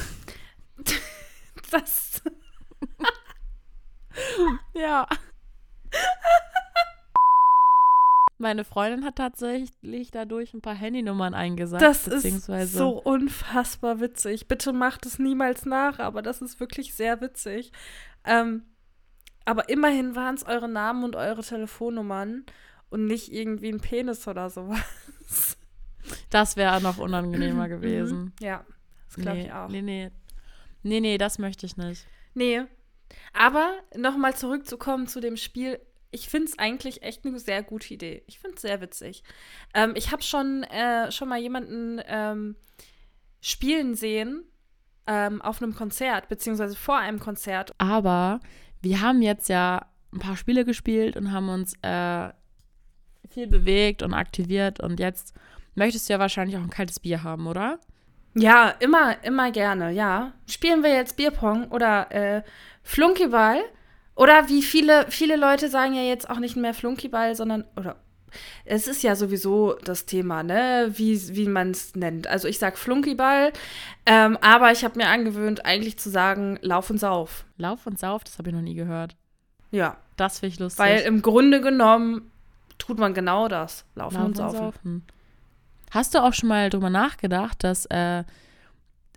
Das. 1.71 2.23
ja. 4.75 5.09
Meine 8.39 8.65
Freundin 8.65 9.05
hat 9.05 9.17
tatsächlich 9.17 10.11
dadurch 10.11 10.55
ein 10.55 10.61
paar 10.61 10.75
Handynummern 10.75 11.35
eingesagt. 11.35 11.83
Das 11.83 12.07
ist 12.07 12.47
so 12.73 12.91
unfassbar 12.91 14.01
witzig. 14.01 14.47
Bitte 14.47 14.73
macht 14.73 15.07
es 15.07 15.19
niemals 15.19 15.65
nach, 15.65 15.99
aber 15.99 16.23
das 16.23 16.43
ist 16.43 16.61
wirklich 16.61 16.95
sehr 16.95 17.21
witzig. 17.21 17.73
Ähm, 18.25 18.63
aber 19.45 19.69
immerhin 19.69 20.15
waren 20.15 20.35
es 20.35 20.45
eure 20.45 20.69
Namen 20.69 21.05
und 21.05 21.17
eure 21.17 21.43
Telefonnummern 21.43 22.45
und 22.91 23.07
nicht 23.07 23.33
irgendwie 23.33 23.71
ein 23.71 23.81
Penis 23.81 24.27
oder 24.29 24.51
sowas. 24.51 25.57
Das 26.31 26.57
wäre 26.57 26.81
noch 26.81 26.99
unangenehmer 26.99 27.69
gewesen. 27.69 28.19
Mhm. 28.19 28.33
Ja, 28.41 28.65
das 29.07 29.17
glaube 29.17 29.39
nee, 29.39 29.45
ich 29.47 29.53
auch. 29.53 29.69
Nee, 29.69 29.83
nee. 29.83 30.11
Nee, 30.83 31.01
nee, 31.01 31.19
das 31.19 31.39
möchte 31.39 31.65
ich 31.65 31.77
nicht. 31.77 32.07
Nee. 32.35 32.63
Aber 33.33 33.73
nochmal 33.97 34.37
zurückzukommen 34.37 35.07
zu 35.07 35.21
dem 35.21 35.37
Spiel. 35.37 35.81
Ich 36.11 36.29
finde 36.29 36.51
es 36.51 36.59
eigentlich 36.59 37.03
echt 37.03 37.25
eine 37.25 37.39
sehr 37.39 37.63
gute 37.63 37.95
Idee. 37.95 38.23
Ich 38.27 38.39
finde 38.39 38.57
es 38.57 38.63
sehr 38.63 38.81
witzig. 38.81 39.25
Ähm, 39.73 39.95
ich 39.97 40.13
habe 40.13 40.23
schon, 40.23 40.63
äh, 40.65 41.11
schon 41.11 41.29
mal 41.29 41.41
jemanden 41.41 42.01
ähm, 42.07 42.57
spielen 43.41 43.95
sehen 43.95 44.45
ähm, 45.07 45.43
auf 45.43 45.63
einem 45.63 45.75
Konzert, 45.75 46.29
beziehungsweise 46.29 46.77
vor 46.77 46.99
einem 46.99 47.19
Konzert. 47.19 47.73
Aber 47.79 48.41
wir 48.85 49.01
haben 49.01 49.23
jetzt 49.23 49.49
ja 49.49 49.87
ein 50.13 50.21
paar 50.21 50.37
Spiele 50.37 50.65
gespielt 50.65 51.17
und 51.17 51.33
haben 51.33 51.49
uns 51.49 51.75
äh, 51.83 52.29
viel 53.29 53.47
bewegt 53.47 54.03
und 54.03 54.15
aktiviert 54.15 54.81
und 54.81 55.01
jetzt 55.01 55.35
möchtest 55.75 56.09
du 56.09 56.13
ja 56.13 56.19
wahrscheinlich 56.19 56.57
auch 56.57 56.63
ein 56.63 56.71
kaltes 56.71 57.01
Bier 57.01 57.25
haben, 57.25 57.47
oder? 57.47 57.81
Ja, 58.35 58.69
immer, 58.81 59.23
immer 59.25 59.51
gerne, 59.51 59.91
ja. 59.91 60.33
Spielen 60.47 60.83
wir 60.83 60.95
jetzt 60.95 61.17
Bierpong 61.17 61.69
oder 61.69 62.11
äh, 62.13 62.43
Flunkyball? 62.83 63.61
Oder 64.17 64.49
wie 64.49 64.63
viele, 64.63 65.07
viele 65.09 65.37
Leute 65.37 65.69
sagen 65.69 65.95
ja 65.95 66.03
jetzt 66.03 66.31
auch 66.31 66.39
nicht 66.39 66.57
mehr 66.57 66.75
Flunkyball, 66.75 67.35
sondern, 67.35 67.65
oder 67.77 67.97
es 68.65 68.87
ist 68.87 69.03
ja 69.03 69.17
sowieso 69.17 69.75
das 69.85 70.07
Thema, 70.07 70.43
ne, 70.43 70.91
wie, 70.95 71.35
wie 71.35 71.49
man 71.49 71.71
es 71.71 71.95
nennt. 71.95 72.27
Also 72.27 72.49
ich 72.49 72.59
sag 72.59 72.79
Flunkyball, 72.79 73.53
ähm, 74.07 74.39
aber 74.41 74.73
ich 74.73 74.85
habe 74.85 74.99
mir 74.99 75.09
angewöhnt, 75.09 75.65
eigentlich 75.65 75.99
zu 75.99 76.11
sagen, 76.11 76.59
Lauf 76.63 76.91
und 76.91 76.99
Sauf. 76.99 77.45
Lauf 77.57 77.87
und 77.87 77.99
Sauf, 77.99 78.25
das 78.25 78.39
habe 78.39 78.51
ich 78.51 78.55
noch 78.55 78.63
nie 78.63 78.75
gehört. 78.75 79.17
Ja. 79.71 79.97
Das 80.17 80.39
finde 80.39 80.55
ich 80.55 80.61
lustig. 80.61 80.85
Weil 80.85 81.01
im 81.01 81.23
Grunde 81.23 81.61
genommen 81.61 82.31
tut 82.79 82.99
man 82.99 83.15
genau 83.15 83.49
das. 83.49 83.85
Laufen, 83.95 84.15
Laufen 84.15 84.27
und 84.27 84.37
saufen. 84.37 84.59
saufen. 84.59 85.07
Hast 85.91 86.15
du 86.15 86.23
auch 86.23 86.33
schon 86.33 86.49
mal 86.49 86.71
drüber 86.71 86.91
nachgedacht, 86.91 87.63
dass 87.63 87.87
äh, 87.87 88.25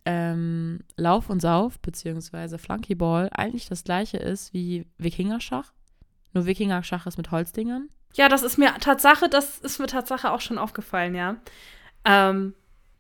ähm, 0.06 0.80
Lauf 0.96 1.30
und 1.30 1.42
Sauf 1.42 1.80
beziehungsweise 1.80 2.58
Flunkyball 2.58 3.30
eigentlich 3.32 3.68
das 3.68 3.84
gleiche 3.84 4.18
ist 4.18 4.54
wie 4.54 4.86
Wikingerschach? 4.98 5.74
Nur 6.34 6.46
Wikingerschach 6.46 7.08
ist 7.08 7.18
mit 7.18 7.32
Holzdingern? 7.32 7.90
Ja, 8.18 8.30
das 8.30 8.42
ist 8.42 8.58
mir 8.58 8.74
Tatsache, 8.80 9.30
das 9.30 9.60
ist 9.60 9.80
mir 9.80 9.88
Tatsache 9.88 10.32
auch 10.32 10.42
schon 10.42 10.58
aufgefallen, 10.58 11.14
ja. 11.14 11.38
Ähm, 12.04 12.56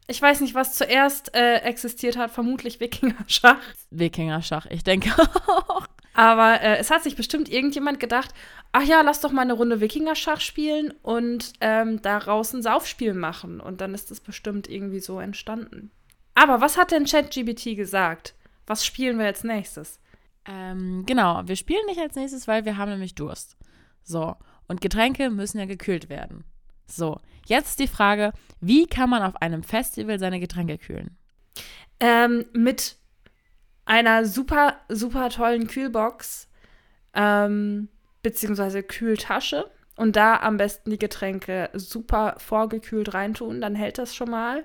ich 0.08 0.22
weiß 0.22 0.42
nicht, 0.42 0.54
was 0.54 0.76
zuerst 0.76 1.36
äh, 1.36 1.58
existiert 1.58 2.18
hat, 2.18 2.32
vermutlich 2.32 2.80
Wikingerschach. 2.80 3.60
Wikingerschach, 3.90 4.68
ich 4.68 4.84
denke 4.84 5.12
auch. 5.48 5.88
Aber 6.14 6.62
äh, 6.62 6.78
es 6.78 6.92
hat 6.92 7.04
sich 7.04 7.16
bestimmt 7.16 7.50
irgendjemand 7.50 8.00
gedacht, 8.00 8.34
ach 8.72 8.84
ja, 8.84 9.02
lass 9.02 9.22
doch 9.22 9.32
mal 9.32 9.42
eine 9.42 9.54
Runde 9.54 9.82
Wikingerschach 9.82 10.40
spielen 10.40 10.94
und 11.02 11.54
ähm, 11.62 12.02
daraus 12.02 12.54
ein 12.54 12.62
Saufspiel 12.62 13.14
machen. 13.14 13.60
Und 13.60 13.82
dann 13.82 13.94
ist 13.94 14.12
es 14.12 14.20
bestimmt 14.20 14.70
irgendwie 14.70 15.00
so 15.00 15.20
entstanden. 15.20 15.92
Aber 16.36 16.62
was 16.62 16.78
hat 16.78 16.92
denn 16.92 17.06
ChatGBT 17.06 17.76
gesagt? 17.76 18.36
Was 18.66 18.86
spielen 18.86 19.18
wir 19.18 19.26
als 19.26 19.44
nächstes? 19.44 20.00
Ähm, 20.46 21.04
genau, 21.06 21.42
wir 21.46 21.56
spielen 21.56 21.86
nicht 21.88 22.00
als 22.00 22.16
nächstes, 22.16 22.48
weil 22.48 22.66
wir 22.66 22.78
haben 22.78 22.92
nämlich 22.92 23.16
Durst. 23.16 23.58
So, 24.04 24.36
und 24.68 24.82
Getränke 24.82 25.30
müssen 25.30 25.60
ja 25.60 25.66
gekühlt 25.66 26.10
werden. 26.10 26.44
So, 26.86 27.20
jetzt 27.46 27.80
die 27.80 27.88
Frage, 27.88 28.32
wie 28.62 28.88
kann 28.88 29.10
man 29.10 29.24
auf 29.24 29.36
einem 29.42 29.64
Festival 29.64 30.20
seine 30.20 30.40
Getränke 30.40 30.78
kühlen? 30.78 31.18
Ähm, 32.00 32.46
mit 32.54 32.98
einer 33.86 34.26
super, 34.26 34.78
super 34.90 35.30
tollen 35.30 35.68
Kühlbox, 35.68 36.48
ähm, 37.14 37.90
beziehungsweise 38.22 38.84
Kühltasche. 38.84 39.70
Und 39.96 40.16
da 40.16 40.38
am 40.38 40.58
besten 40.58 40.92
die 40.92 41.00
Getränke 41.00 41.70
super 41.74 42.36
vorgekühlt 42.38 43.14
reintun, 43.14 43.62
dann 43.62 43.74
hält 43.74 43.98
das 43.98 44.16
schon 44.16 44.30
mal 44.30 44.64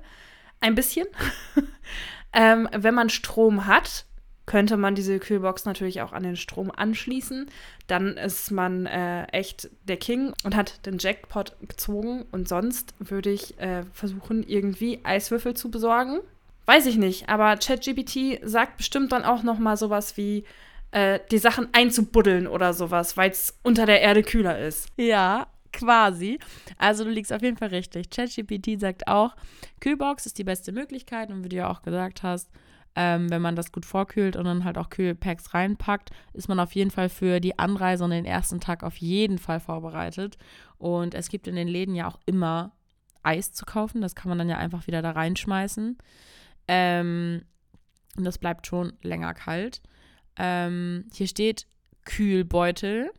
ein 0.61 0.75
bisschen. 0.75 1.07
ähm, 2.33 2.69
wenn 2.73 2.95
man 2.95 3.09
Strom 3.09 3.67
hat, 3.67 4.05
könnte 4.47 4.77
man 4.77 4.95
diese 4.95 5.19
Kühlbox 5.19 5.65
natürlich 5.65 6.03
auch 6.03 6.13
an 6.13 6.23
den 6.23 6.37
Strom 6.37 6.71
anschließen. 6.71 7.47
Dann 7.87 8.17
ist 8.17 8.51
man 8.51 8.87
äh, 8.87 9.25
echt 9.27 9.71
der 9.85 9.97
King 9.97 10.33
und 10.45 10.57
hat 10.57 10.85
den 10.87 10.99
Jackpot 10.99 11.57
gezogen. 11.69 12.25
Und 12.33 12.49
sonst 12.49 12.95
würde 12.99 13.31
ich 13.31 13.59
äh, 13.61 13.85
versuchen, 13.93 14.43
irgendwie 14.43 15.01
Eiswürfel 15.05 15.55
zu 15.55 15.71
besorgen. 15.71 16.21
Weiß 16.67 16.87
ich 16.87 16.97
nicht, 16.97 17.29
aber 17.29 17.57
ChatGPT 17.57 18.41
sagt 18.43 18.77
bestimmt 18.77 19.13
dann 19.13 19.25
auch 19.25 19.43
noch 19.43 19.59
mal 19.59 19.77
sowas 19.77 20.17
wie 20.17 20.45
äh, 20.93 21.19
die 21.31 21.39
Sachen 21.39 21.69
einzubuddeln 21.73 22.47
oder 22.47 22.73
sowas, 22.73 23.17
weil 23.17 23.31
es 23.31 23.59
unter 23.63 23.85
der 23.85 24.01
Erde 24.01 24.23
kühler 24.23 24.59
ist. 24.61 24.89
Ja, 24.97 25.49
quasi. 25.73 26.39
Also 26.79 27.05
du 27.05 27.11
liegst 27.11 27.33
auf 27.33 27.43
jeden 27.43 27.57
Fall 27.57 27.69
richtig. 27.69 28.11
ChatGPT 28.11 28.79
sagt 28.79 29.09
auch, 29.09 29.35
Kühlbox 29.81 30.27
ist 30.27 30.39
die 30.39 30.45
beste 30.45 30.71
Möglichkeit 30.71 31.31
und 31.31 31.43
wie 31.45 31.49
du 31.49 31.57
ja 31.57 31.71
auch 31.71 31.83
gesagt 31.83 32.23
hast, 32.23 32.49
ähm, 32.95 33.31
wenn 33.31 33.43
man 33.43 33.57
das 33.57 33.73
gut 33.73 33.87
vorkühlt 33.87 34.37
und 34.37 34.45
dann 34.45 34.65
halt 34.65 34.77
auch 34.77 34.91
Kühlpacks 34.91 35.55
reinpackt, 35.55 36.11
ist 36.35 36.49
man 36.49 36.61
auf 36.61 36.73
jeden 36.73 36.91
Fall 36.91 37.09
für 37.09 37.41
die 37.41 37.59
Anreise 37.59 38.05
und 38.05 38.11
den 38.11 38.25
ersten 38.25 38.61
Tag 38.61 38.83
auf 38.83 38.97
jeden 38.99 39.39
Fall 39.39 39.61
vorbereitet. 39.61 40.37
Und 40.79 41.15
es 41.15 41.29
gibt 41.29 41.47
in 41.47 41.57
den 41.57 41.69
Läden 41.69 41.95
ja 41.95 42.09
auch 42.09 42.21
immer 42.27 42.73
Eis 43.23 43.53
zu 43.53 43.65
kaufen. 43.65 44.03
Das 44.03 44.15
kann 44.15 44.29
man 44.29 44.39
dann 44.39 44.49
ja 44.49 44.59
einfach 44.59 44.87
wieder 44.87 45.01
da 45.01 45.13
reinschmeißen. 45.13 45.97
Ähm, 46.69 47.43
und 48.17 48.25
das 48.25 48.39
bleibt 48.39 48.67
schon 48.67 48.93
länger 49.03 49.33
kalt. 49.33 49.81
Ähm, 50.37 51.07
hier 51.13 51.27
steht 51.27 51.67
Kühlbeutel. 52.05 53.11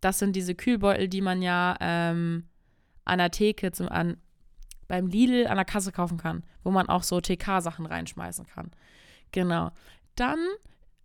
Das 0.00 0.18
sind 0.18 0.36
diese 0.36 0.54
Kühlbeutel, 0.54 1.08
die 1.08 1.22
man 1.22 1.40
ja 1.40 1.76
ähm, 1.80 2.48
an 3.04 3.18
der 3.18 3.30
Theke 3.30 3.72
zum, 3.72 3.88
an, 3.88 4.18
beim 4.88 5.06
Lidl 5.06 5.46
an 5.46 5.56
der 5.56 5.64
Kasse 5.64 5.92
kaufen 5.92 6.18
kann, 6.18 6.44
wo 6.62 6.70
man 6.70 6.88
auch 6.88 7.02
so 7.02 7.20
TK-Sachen 7.20 7.86
reinschmeißen 7.86 8.46
kann. 8.46 8.70
Genau. 9.32 9.70
Dann 10.16 10.38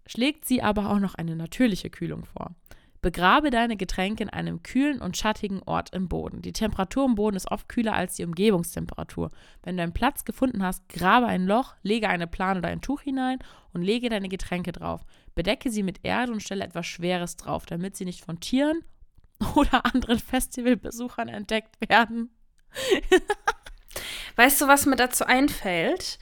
schlägt 0.06 0.46
sie 0.46 0.62
aber 0.62 0.90
auch 0.90 1.00
noch 1.00 1.16
eine 1.16 1.36
natürliche 1.36 1.90
Kühlung 1.90 2.26
vor. 2.26 2.56
Begrabe 3.02 3.50
deine 3.50 3.78
Getränke 3.78 4.24
in 4.24 4.30
einem 4.30 4.62
kühlen 4.62 5.00
und 5.00 5.16
schattigen 5.16 5.64
Ort 5.64 5.94
im 5.94 6.10
Boden. 6.10 6.42
Die 6.42 6.52
Temperatur 6.52 7.06
im 7.06 7.16
Boden 7.16 7.38
ist 7.38 7.50
oft 7.50 7.70
kühler 7.70 7.94
als 7.94 8.16
die 8.16 8.26
Umgebungstemperatur. 8.26 9.32
Wenn 9.64 9.78
du 9.78 9.84
einen 9.84 9.94
Platz 9.94 10.26
gefunden 10.26 10.64
hast, 10.64 10.90
grabe 10.90 11.28
ein 11.28 11.46
Loch, 11.46 11.76
lege 11.82 12.10
eine 12.10 12.28
Plane 12.28 12.60
oder 12.60 12.68
ein 12.68 12.82
Tuch 12.82 13.02
hinein 13.02 13.40
und 13.72 13.84
lege 13.84 14.10
deine 14.10 14.28
Getränke 14.28 14.74
drauf. 14.74 15.06
Bedecke 15.34 15.72
sie 15.72 15.84
mit 15.84 16.02
Erde 16.04 16.34
und 16.34 16.44
stelle 16.44 16.66
etwas 16.66 16.88
Schweres 16.88 17.38
drauf, 17.38 17.66
damit 17.66 17.96
sie 17.96 18.04
nicht 18.04 18.26
von 18.26 18.42
Tieren 18.42 18.84
oder 19.56 19.86
anderen 19.86 20.20
Festivalbesuchern 20.20 21.30
entdeckt 21.30 21.80
werden. 21.88 22.32
Weißt 24.40 24.62
du, 24.62 24.70
was 24.70 24.86
mir 24.86 24.96
dazu 24.96 25.26
einfällt? 25.26 26.18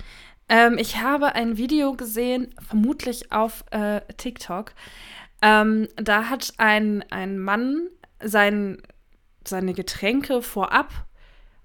Ähm, 0.50 0.80
ich 0.80 1.00
habe 1.04 1.36
ein 1.36 1.58
Video 1.58 1.94
gesehen, 1.94 2.48
vermutlich 2.68 3.32
auf 3.32 3.64
äh, 3.70 4.02
TikTok. 4.18 4.74
Ähm, 5.44 5.88
da 5.98 6.28
hat 6.28 6.52
ein, 6.58 7.06
ein 7.12 7.38
Mann 7.38 7.90
sein, 8.20 8.82
seine 9.46 9.76
Getränke 9.76 10.42
vorab, 10.42 10.92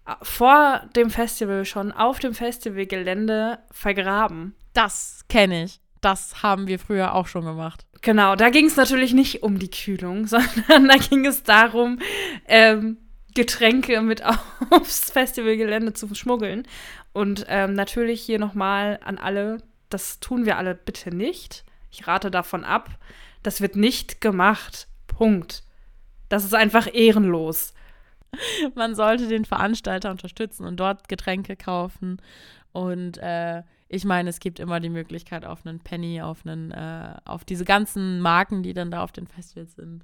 äh, 0.06 0.12
vor 0.20 0.82
dem 0.94 1.08
Festival 1.08 1.64
schon, 1.64 1.90
auf 1.90 2.18
dem 2.18 2.34
Festivalgelände 2.34 3.58
vergraben. 3.70 4.54
Das 4.74 5.24
kenne 5.30 5.64
ich. 5.64 5.80
Das 6.02 6.42
haben 6.42 6.66
wir 6.66 6.78
früher 6.78 7.14
auch 7.14 7.28
schon 7.28 7.46
gemacht. 7.46 7.86
Genau, 8.02 8.36
da 8.36 8.50
ging 8.50 8.66
es 8.66 8.76
natürlich 8.76 9.14
nicht 9.14 9.42
um 9.42 9.58
die 9.58 9.70
Kühlung, 9.70 10.26
sondern 10.26 10.86
da 10.86 10.98
ging 10.98 11.24
es 11.24 11.44
darum, 11.44 11.98
ähm, 12.46 12.98
Getränke 13.34 14.00
mit 14.02 14.22
aufs 14.70 15.10
Festivalgelände 15.10 15.92
zu 15.92 16.12
schmuggeln. 16.14 16.66
Und 17.12 17.44
ähm, 17.48 17.74
natürlich 17.74 18.22
hier 18.22 18.38
nochmal 18.38 18.98
an 19.04 19.18
alle, 19.18 19.58
das 19.90 20.20
tun 20.20 20.46
wir 20.46 20.56
alle 20.58 20.74
bitte 20.74 21.14
nicht. 21.14 21.64
Ich 21.90 22.06
rate 22.06 22.30
davon 22.30 22.64
ab. 22.64 22.90
Das 23.42 23.60
wird 23.60 23.76
nicht 23.76 24.20
gemacht. 24.20 24.88
Punkt. 25.06 25.62
Das 26.28 26.44
ist 26.44 26.54
einfach 26.54 26.88
ehrenlos. 26.92 27.74
Man 28.74 28.94
sollte 28.94 29.28
den 29.28 29.44
Veranstalter 29.44 30.10
unterstützen 30.10 30.64
und 30.64 30.78
dort 30.78 31.08
Getränke 31.08 31.56
kaufen. 31.56 32.20
Und 32.72 33.18
äh, 33.18 33.62
ich 33.88 34.06
meine, 34.06 34.30
es 34.30 34.40
gibt 34.40 34.58
immer 34.58 34.80
die 34.80 34.88
Möglichkeit 34.88 35.44
auf 35.44 35.66
einen 35.66 35.80
Penny, 35.80 36.22
auf 36.22 36.46
einen, 36.46 36.70
äh, 36.70 37.14
auf 37.26 37.44
diese 37.44 37.66
ganzen 37.66 38.20
Marken, 38.20 38.62
die 38.62 38.72
dann 38.72 38.90
da 38.90 39.02
auf 39.02 39.12
den 39.12 39.26
Festivals 39.26 39.74
sind 39.74 40.02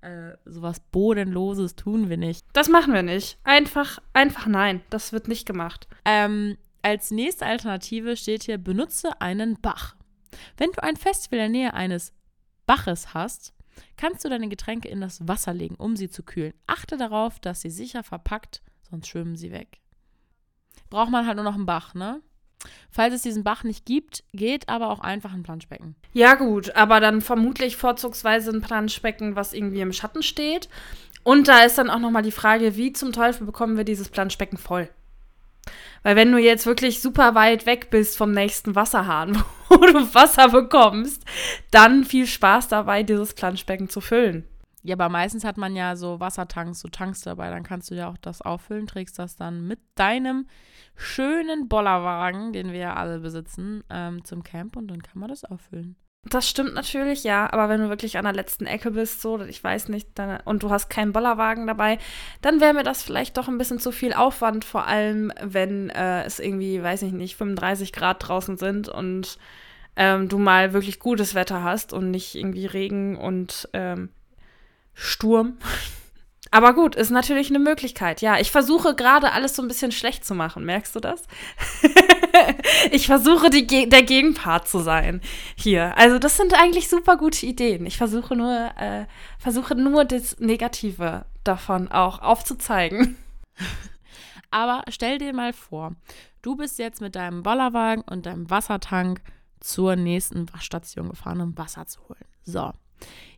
äh, 0.00 0.32
sowas 0.44 0.80
Bodenloses 0.80 1.76
tun 1.76 2.08
wir 2.08 2.16
nicht. 2.16 2.46
Das 2.52 2.68
machen 2.68 2.94
wir 2.94 3.02
nicht. 3.02 3.38
Einfach, 3.44 3.98
einfach 4.12 4.46
nein. 4.46 4.82
Das 4.90 5.12
wird 5.12 5.28
nicht 5.28 5.46
gemacht. 5.46 5.88
Ähm, 6.04 6.56
als 6.82 7.10
nächste 7.10 7.46
Alternative 7.46 8.16
steht 8.16 8.44
hier, 8.44 8.58
benutze 8.58 9.20
einen 9.20 9.60
Bach. 9.60 9.96
Wenn 10.56 10.70
du 10.72 10.82
ein 10.82 10.96
Festival 10.96 11.38
in 11.38 11.52
der 11.52 11.60
Nähe 11.60 11.74
eines 11.74 12.12
Baches 12.66 13.14
hast, 13.14 13.54
kannst 13.96 14.24
du 14.24 14.28
deine 14.28 14.48
Getränke 14.48 14.88
in 14.88 15.00
das 15.00 15.26
Wasser 15.26 15.54
legen, 15.54 15.74
um 15.76 15.96
sie 15.96 16.10
zu 16.10 16.22
kühlen. 16.22 16.54
Achte 16.66 16.96
darauf, 16.96 17.40
dass 17.40 17.60
sie 17.60 17.70
sicher 17.70 18.02
verpackt, 18.02 18.62
sonst 18.90 19.08
schwimmen 19.08 19.36
sie 19.36 19.52
weg. 19.52 19.80
Braucht 20.90 21.10
man 21.10 21.26
halt 21.26 21.36
nur 21.36 21.44
noch 21.44 21.54
einen 21.54 21.66
Bach, 21.66 21.94
ne? 21.94 22.22
Falls 22.90 23.14
es 23.14 23.22
diesen 23.22 23.44
Bach 23.44 23.64
nicht 23.64 23.86
gibt, 23.86 24.24
geht 24.32 24.68
aber 24.68 24.90
auch 24.90 25.00
einfach 25.00 25.32
ein 25.32 25.42
Planschbecken. 25.42 25.94
Ja, 26.12 26.34
gut, 26.34 26.74
aber 26.74 27.00
dann 27.00 27.20
vermutlich 27.20 27.76
vorzugsweise 27.76 28.50
ein 28.50 28.62
Planschbecken, 28.62 29.36
was 29.36 29.52
irgendwie 29.52 29.80
im 29.80 29.92
Schatten 29.92 30.22
steht. 30.22 30.68
Und 31.22 31.48
da 31.48 31.60
ist 31.60 31.78
dann 31.78 31.90
auch 31.90 31.98
nochmal 31.98 32.22
die 32.22 32.32
Frage, 32.32 32.76
wie 32.76 32.92
zum 32.92 33.12
Teufel 33.12 33.46
bekommen 33.46 33.76
wir 33.76 33.84
dieses 33.84 34.08
Planschbecken 34.08 34.58
voll? 34.58 34.88
Weil 36.02 36.16
wenn 36.16 36.32
du 36.32 36.38
jetzt 36.38 36.66
wirklich 36.66 37.00
super 37.00 37.34
weit 37.34 37.66
weg 37.66 37.90
bist 37.90 38.16
vom 38.16 38.32
nächsten 38.32 38.74
Wasserhahn, 38.74 39.42
wo 39.68 39.76
du 39.76 40.14
Wasser 40.14 40.48
bekommst, 40.48 41.24
dann 41.70 42.04
viel 42.04 42.26
Spaß 42.26 42.68
dabei, 42.68 43.02
dieses 43.02 43.34
Planschbecken 43.34 43.88
zu 43.88 44.00
füllen. 44.00 44.44
Ja, 44.82 44.94
aber 44.94 45.08
meistens 45.08 45.44
hat 45.44 45.56
man 45.56 45.74
ja 45.76 45.96
so 45.96 46.20
Wassertanks, 46.20 46.80
so 46.80 46.88
Tanks 46.88 47.20
dabei, 47.22 47.50
dann 47.50 47.62
kannst 47.62 47.90
du 47.90 47.94
ja 47.94 48.08
auch 48.08 48.18
das 48.18 48.42
auffüllen, 48.42 48.86
trägst 48.86 49.18
das 49.18 49.36
dann 49.36 49.66
mit 49.66 49.80
deinem 49.94 50.46
schönen 50.96 51.68
Bollerwagen, 51.68 52.52
den 52.52 52.72
wir 52.72 52.78
ja 52.78 52.94
alle 52.94 53.20
besitzen, 53.20 53.84
ähm, 53.90 54.24
zum 54.24 54.42
Camp 54.42 54.76
und 54.76 54.88
dann 54.88 55.02
kann 55.02 55.18
man 55.20 55.28
das 55.28 55.44
auffüllen. 55.44 55.96
Das 56.24 56.48
stimmt 56.48 56.74
natürlich, 56.74 57.24
ja, 57.24 57.50
aber 57.52 57.68
wenn 57.68 57.80
du 57.80 57.88
wirklich 57.88 58.18
an 58.18 58.24
der 58.24 58.34
letzten 58.34 58.66
Ecke 58.66 58.90
bist, 58.90 59.22
so, 59.22 59.40
ich 59.42 59.62
weiß 59.62 59.88
nicht, 59.88 60.10
dann, 60.14 60.40
und 60.44 60.62
du 60.62 60.70
hast 60.70 60.90
keinen 60.90 61.12
Bollerwagen 61.12 61.66
dabei, 61.66 61.98
dann 62.42 62.60
wäre 62.60 62.74
mir 62.74 62.82
das 62.82 63.02
vielleicht 63.02 63.36
doch 63.36 63.48
ein 63.48 63.56
bisschen 63.56 63.78
zu 63.78 63.92
viel 63.92 64.12
Aufwand, 64.12 64.64
vor 64.64 64.86
allem 64.86 65.32
wenn 65.40 65.90
äh, 65.90 66.24
es 66.24 66.38
irgendwie, 66.38 66.82
weiß 66.82 67.02
ich 67.02 67.12
nicht, 67.12 67.36
35 67.36 67.92
Grad 67.92 68.28
draußen 68.28 68.58
sind 68.58 68.88
und 68.88 69.38
ähm, 69.96 70.28
du 70.28 70.38
mal 70.38 70.72
wirklich 70.72 70.98
gutes 70.98 71.34
Wetter 71.34 71.62
hast 71.62 71.92
und 71.92 72.10
nicht 72.10 72.34
irgendwie 72.34 72.66
Regen 72.66 73.16
und 73.16 73.68
ähm, 73.72 74.10
Sturm. 74.98 75.58
Aber 76.50 76.72
gut, 76.72 76.96
ist 76.96 77.10
natürlich 77.10 77.50
eine 77.50 77.58
Möglichkeit. 77.58 78.22
Ja, 78.22 78.38
ich 78.38 78.50
versuche 78.50 78.94
gerade 78.94 79.32
alles 79.32 79.54
so 79.54 79.60
ein 79.60 79.68
bisschen 79.68 79.92
schlecht 79.92 80.24
zu 80.24 80.34
machen. 80.34 80.64
Merkst 80.64 80.96
du 80.96 81.00
das? 81.00 81.24
ich 82.90 83.06
versuche 83.06 83.50
die, 83.50 83.66
der 83.88 84.02
Gegenpart 84.02 84.66
zu 84.66 84.78
sein 84.78 85.20
hier. 85.56 85.96
Also 85.98 86.18
das 86.18 86.38
sind 86.38 86.54
eigentlich 86.54 86.88
super 86.88 87.18
gute 87.18 87.44
Ideen. 87.44 87.84
Ich 87.84 87.98
versuche 87.98 88.34
nur, 88.34 88.70
äh, 88.78 89.04
versuche 89.38 89.74
nur 89.74 90.06
das 90.06 90.38
Negative 90.38 91.26
davon 91.44 91.88
auch 91.92 92.22
aufzuzeigen. 92.22 93.16
Aber 94.50 94.84
stell 94.88 95.18
dir 95.18 95.34
mal 95.34 95.52
vor, 95.52 95.96
du 96.40 96.56
bist 96.56 96.78
jetzt 96.78 97.02
mit 97.02 97.14
deinem 97.14 97.42
Bollerwagen 97.42 98.04
und 98.04 98.24
deinem 98.24 98.48
Wassertank 98.48 99.20
zur 99.60 99.96
nächsten 99.96 100.50
Waschstation 100.54 101.10
gefahren, 101.10 101.42
um 101.42 101.58
Wasser 101.58 101.86
zu 101.86 102.00
holen. 102.08 102.24
So, 102.42 102.72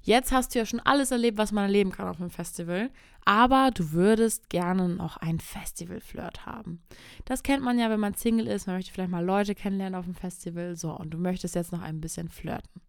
Jetzt 0.03 0.33
hast 0.33 0.55
du 0.55 0.59
ja 0.59 0.67
schon 0.67 0.81
alles 0.81 1.11
erlebt, 1.11 1.39
was 1.39 1.53
man 1.53 1.65
erleben 1.65 1.91
kann 1.91 2.09
auf 2.09 2.21
einem 2.21 2.31
Festival, 2.31 2.91
aber 3.25 3.71
du 3.73 3.93
würdest 3.93 4.49
gerne 4.49 4.89
noch 4.89 5.19
ein 5.19 5.41
Festival-Flirt 5.41 6.47
haben. 6.47 6.83
Das 7.27 7.43
kennt 7.43 7.63
man 7.63 7.79
ja, 7.79 7.91
wenn 7.91 8.01
man 8.01 8.15
Single 8.15 8.47
ist, 8.47 8.67
man 8.67 8.77
möchte 8.77 8.93
vielleicht 8.93 9.11
mal 9.11 9.25
Leute 9.25 9.55
kennenlernen 9.55 9.99
auf 9.99 10.07
dem 10.07 10.15
Festival, 10.15 10.77
so, 10.77 10.91
und 10.93 11.11
du 11.11 11.19
möchtest 11.19 11.55
jetzt 11.55 11.73
noch 11.73 11.83
ein 11.83 12.01
bisschen 12.01 12.29
flirten. 12.29 12.81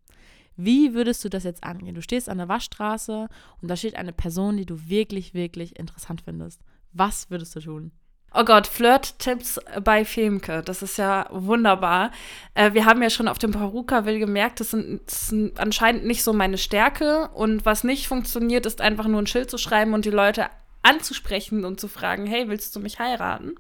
Wie 0.56 0.94
würdest 0.94 1.24
du 1.24 1.30
das 1.30 1.44
jetzt 1.44 1.64
angehen? 1.64 1.96
Du 1.96 2.02
stehst 2.02 2.30
an 2.30 2.38
der 2.38 2.48
Waschstraße 2.50 3.28
und 3.62 3.68
da 3.68 3.76
steht 3.76 3.96
eine 3.96 4.14
Person, 4.14 4.58
die 4.58 4.66
du 4.66 4.88
wirklich, 4.88 5.34
wirklich 5.34 5.80
interessant 5.80 6.22
findest. 6.22 6.62
Was 6.94 7.30
würdest 7.30 7.56
du 7.56 7.62
tun? 7.62 7.92
Oh 8.34 8.46
Gott, 8.46 8.66
Flirt-Tipps 8.66 9.60
bei 9.84 10.06
Femke. 10.06 10.62
Das 10.64 10.82
ist 10.82 10.98
ja 10.98 11.28
wunderbar. 11.32 12.12
Äh, 12.54 12.74
wir 12.74 12.86
haben 12.86 13.04
ja 13.04 13.10
schon 13.10 13.28
auf 13.28 13.40
dem 13.40 13.52
Perukaville 13.52 14.20
gemerkt, 14.20 14.62
das, 14.62 14.72
sind, 14.72 15.02
das 15.06 15.28
sind 15.28 15.60
anscheinend 15.60 16.06
nicht 16.06 16.24
so 16.24 16.32
meine 16.32 16.58
Stärke. 16.58 17.30
Und 17.34 17.66
was 17.66 17.84
nicht 17.84 18.08
funktioniert, 18.08 18.66
ist 18.66 18.80
einfach 18.80 19.08
nur 19.08 19.22
ein 19.22 19.28
Schild 19.28 19.52
zu 19.52 19.58
schreiben 19.58 19.94
und 19.94 20.06
die 20.06 20.12
Leute 20.12 20.48
anzusprechen 20.82 21.66
und 21.66 21.80
zu 21.80 21.90
fragen, 21.90 22.26
hey, 22.26 22.48
willst 22.48 22.74
du 22.76 22.80
mich 22.80 23.00
heiraten? 23.00 23.56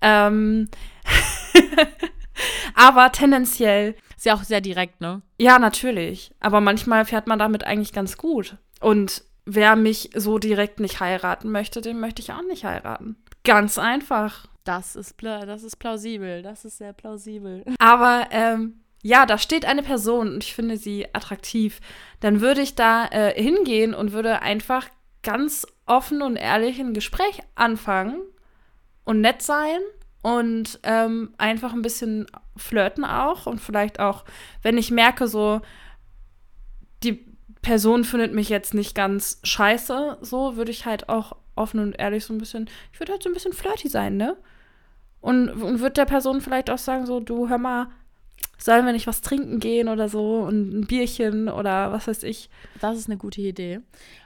Ähm 0.00 0.68
Aber 2.74 3.10
tendenziell. 3.10 3.96
Ist 4.16 4.26
ja 4.26 4.34
auch 4.34 4.44
sehr 4.44 4.60
direkt, 4.60 5.00
ne? 5.00 5.22
Ja, 5.38 5.58
natürlich. 5.58 6.30
Aber 6.40 6.60
manchmal 6.60 7.04
fährt 7.06 7.26
man 7.26 7.38
damit 7.38 7.64
eigentlich 7.64 7.92
ganz 7.92 8.16
gut. 8.16 8.56
Und 8.80 9.24
wer 9.46 9.76
mich 9.76 10.10
so 10.14 10.38
direkt 10.38 10.78
nicht 10.78 11.00
heiraten 11.00 11.50
möchte, 11.50 11.80
den 11.80 11.98
möchte 12.00 12.22
ich 12.22 12.32
auch 12.32 12.42
nicht 12.42 12.64
heiraten. 12.64 13.16
Ganz 13.44 13.78
einfach. 13.78 14.46
Das 14.64 14.96
ist, 14.96 15.16
das 15.22 15.62
ist 15.62 15.76
plausibel. 15.76 16.42
Das 16.42 16.64
ist 16.64 16.78
sehr 16.78 16.92
plausibel. 16.92 17.64
Aber 17.78 18.26
ähm, 18.30 18.80
ja, 19.02 19.26
da 19.26 19.38
steht 19.38 19.64
eine 19.64 19.82
Person 19.82 20.34
und 20.34 20.44
ich 20.44 20.54
finde 20.54 20.76
sie 20.76 21.06
attraktiv. 21.14 21.80
Dann 22.20 22.40
würde 22.40 22.60
ich 22.60 22.74
da 22.74 23.06
äh, 23.06 23.40
hingehen 23.40 23.94
und 23.94 24.12
würde 24.12 24.42
einfach 24.42 24.88
ganz 25.22 25.66
offen 25.86 26.22
und 26.22 26.36
ehrlich 26.36 26.78
ein 26.78 26.94
Gespräch 26.94 27.40
anfangen 27.54 28.20
und 29.04 29.20
nett 29.20 29.42
sein 29.42 29.80
und 30.22 30.78
ähm, 30.82 31.34
einfach 31.38 31.72
ein 31.72 31.82
bisschen 31.82 32.26
flirten 32.56 33.04
auch 33.04 33.46
und 33.46 33.60
vielleicht 33.60 34.00
auch, 34.00 34.24
wenn 34.62 34.78
ich 34.78 34.90
merke, 34.90 35.28
so 35.28 35.60
die 37.02 37.26
Person 37.62 38.04
findet 38.04 38.34
mich 38.34 38.48
jetzt 38.48 38.74
nicht 38.74 38.94
ganz 38.94 39.40
scheiße, 39.42 40.18
so 40.20 40.56
würde 40.56 40.70
ich 40.70 40.86
halt 40.86 41.08
auch 41.08 41.36
offen 41.60 41.80
und 41.80 41.92
ehrlich 41.98 42.24
so 42.24 42.34
ein 42.34 42.38
bisschen, 42.38 42.68
ich 42.92 43.00
würde 43.00 43.12
halt 43.12 43.22
so 43.22 43.28
ein 43.28 43.34
bisschen 43.34 43.52
flirty 43.52 43.88
sein, 43.88 44.16
ne? 44.16 44.36
Und, 45.20 45.50
und 45.50 45.80
würde 45.80 45.92
der 45.92 46.06
Person 46.06 46.40
vielleicht 46.40 46.70
auch 46.70 46.78
sagen, 46.78 47.06
so, 47.06 47.20
du 47.20 47.48
hör 47.48 47.58
mal, 47.58 47.88
sollen 48.58 48.86
wir 48.86 48.92
nicht 48.92 49.06
was 49.06 49.20
trinken 49.20 49.60
gehen 49.60 49.88
oder 49.88 50.08
so 50.08 50.40
und 50.40 50.72
ein 50.72 50.86
Bierchen 50.86 51.48
oder 51.48 51.92
was 51.92 52.06
weiß 52.06 52.22
ich. 52.22 52.50
Das 52.80 52.96
ist 52.96 53.08
eine 53.08 53.16
gute 53.16 53.40
Idee. 53.40 53.80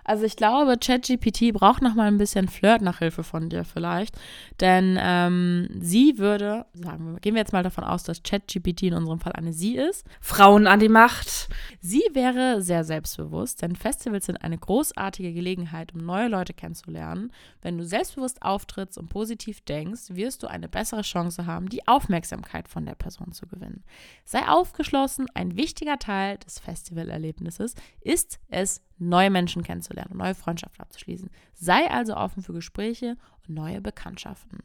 Also 0.05 0.25
ich 0.25 0.37
glaube, 0.37 0.77
ChatGPT 0.79 1.53
braucht 1.55 1.83
noch 1.83 1.95
mal 1.95 2.09
ein 2.09 2.19
bisschen 2.19 2.49
Flirt-Nachhilfe 2.49 3.25
von 3.25 3.49
dir 3.49 3.64
vielleicht, 3.64 4.17
denn 4.61 4.99
ähm, 5.01 5.69
sie 5.81 6.19
würde, 6.19 6.67
sagen 6.75 7.12
wir, 7.12 7.21
gehen 7.21 7.35
wir 7.35 7.40
jetzt 7.40 7.55
mal 7.55 7.62
davon 7.62 7.85
aus, 7.85 8.03
dass 8.03 8.23
ChatGPT 8.23 8.85
in 8.85 8.95
unserem 8.95 9.19
Fall 9.19 9.33
eine 9.33 9.55
sie 9.55 9.77
ist. 9.77 10.05
Frauen 10.21 10.67
an 10.67 10.81
die 10.81 10.90
Macht. 10.90 11.49
Sie 11.81 12.03
wäre 12.12 12.61
sehr 12.61 12.85
selbstbewusst, 12.85 13.62
denn 13.62 13.77
Festivals 13.77 14.27
sind 14.27 14.37
eine 14.37 14.59
großartige 14.59 15.33
Gelegenheit, 15.33 15.95
um 15.95 16.05
neue 16.05 16.29
Leute 16.29 16.53
kennenzulernen. 16.53 17.33
Wenn 17.62 17.79
du 17.79 17.85
selbstbewusst 17.85 18.43
auftrittst 18.43 18.99
und 18.99 19.09
positiv 19.09 19.62
denkst, 19.62 20.11
wirst 20.11 20.43
du 20.43 20.49
eine 20.49 20.69
bessere 20.69 21.03
Chance 21.03 21.47
haben, 21.47 21.71
die 21.71 21.87
Aufmerksamkeit 21.88 22.69
von 22.69 22.85
der 22.85 22.95
Person 22.95 23.33
zu 23.33 23.47
gewinnen. 23.47 23.85
Sei 24.25 24.47
aufgeschlossen, 24.47 25.27
ein 25.33 25.57
wichtiger 25.57 25.99
Teil 25.99 26.37
des 26.38 26.59
Festivalerlebnisses 26.59 27.75
ist 28.03 28.38
es, 28.49 28.83
neue 29.09 29.31
Menschen 29.31 29.62
kennenzulernen 29.62 30.17
neue 30.17 30.35
Freundschaften 30.35 30.83
abzuschließen. 30.83 31.31
Sei 31.55 31.90
also 31.90 32.17
offen 32.17 32.43
für 32.43 32.53
Gespräche 32.53 33.17
und 33.47 33.55
neue 33.55 33.81
Bekanntschaften. 33.81 34.61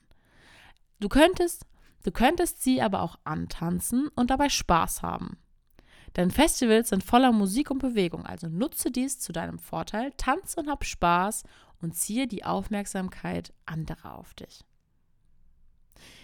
Du 1.00 1.10
könntest, 1.10 1.66
du 2.04 2.12
könntest 2.12 2.62
sie 2.62 2.82
aber 2.82 3.02
auch 3.02 3.18
antanzen 3.24 4.10
und 4.16 4.30
dabei 4.30 4.50
Spaß 4.50 5.02
haben. 5.02 5.38
Denn 6.16 6.32
Festivals 6.32 6.90
sind 6.90 7.04
voller 7.04 7.32
Musik 7.32 7.70
und 7.70 7.80
Bewegung, 7.80 8.26
also 8.26 8.48
nutze 8.48 8.92
dies 8.92 9.20
zu 9.20 9.32
deinem 9.32 9.60
Vorteil, 9.60 10.12
tanze 10.18 10.60
und 10.60 10.70
hab 10.70 10.84
Spaß 10.84 11.44
und 11.82 11.96
ziehe 11.96 12.28
die 12.28 12.44
Aufmerksamkeit 12.44 13.54
anderer 13.66 14.18
auf 14.18 14.34
dich. 14.34 14.66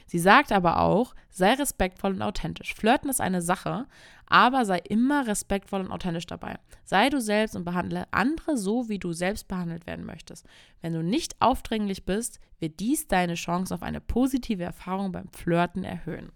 Sie 0.06 0.20
sagt 0.20 0.52
aber 0.52 0.80
auch, 0.80 1.16
sei 1.30 1.54
respektvoll 1.54 2.14
und 2.14 2.22
authentisch. 2.22 2.74
Flirten 2.74 3.10
ist 3.10 3.22
eine 3.22 3.42
Sache, 3.42 3.88
aber 4.28 4.66
sei 4.66 4.80
immer 4.80 5.28
respektvoll 5.28 5.82
und 5.82 5.92
authentisch 5.92 6.28
dabei. 6.28 6.58
Sei 6.84 7.10
du 7.10 7.20
selbst 7.20 7.56
und 7.56 7.66
behandle 7.66 8.06
andere 8.12 8.58
so, 8.58 8.90
wie 8.90 9.00
du 9.00 9.14
selbst 9.14 9.48
behandelt 9.48 9.88
werden 9.88 10.06
möchtest. 10.06 10.46
Wenn 10.82 10.94
du 10.94 11.04
nicht 11.04 11.42
aufdringlich 11.42 12.06
bist, 12.06 12.40
wird 12.60 12.80
dies 12.80 13.08
deine 13.08 13.36
Chance 13.36 13.74
auf 13.74 13.84
eine 13.84 14.02
positive 14.02 14.64
Erfahrung 14.64 15.12
beim 15.12 15.30
Flirten 15.30 15.84
erhöhen. 15.84 16.32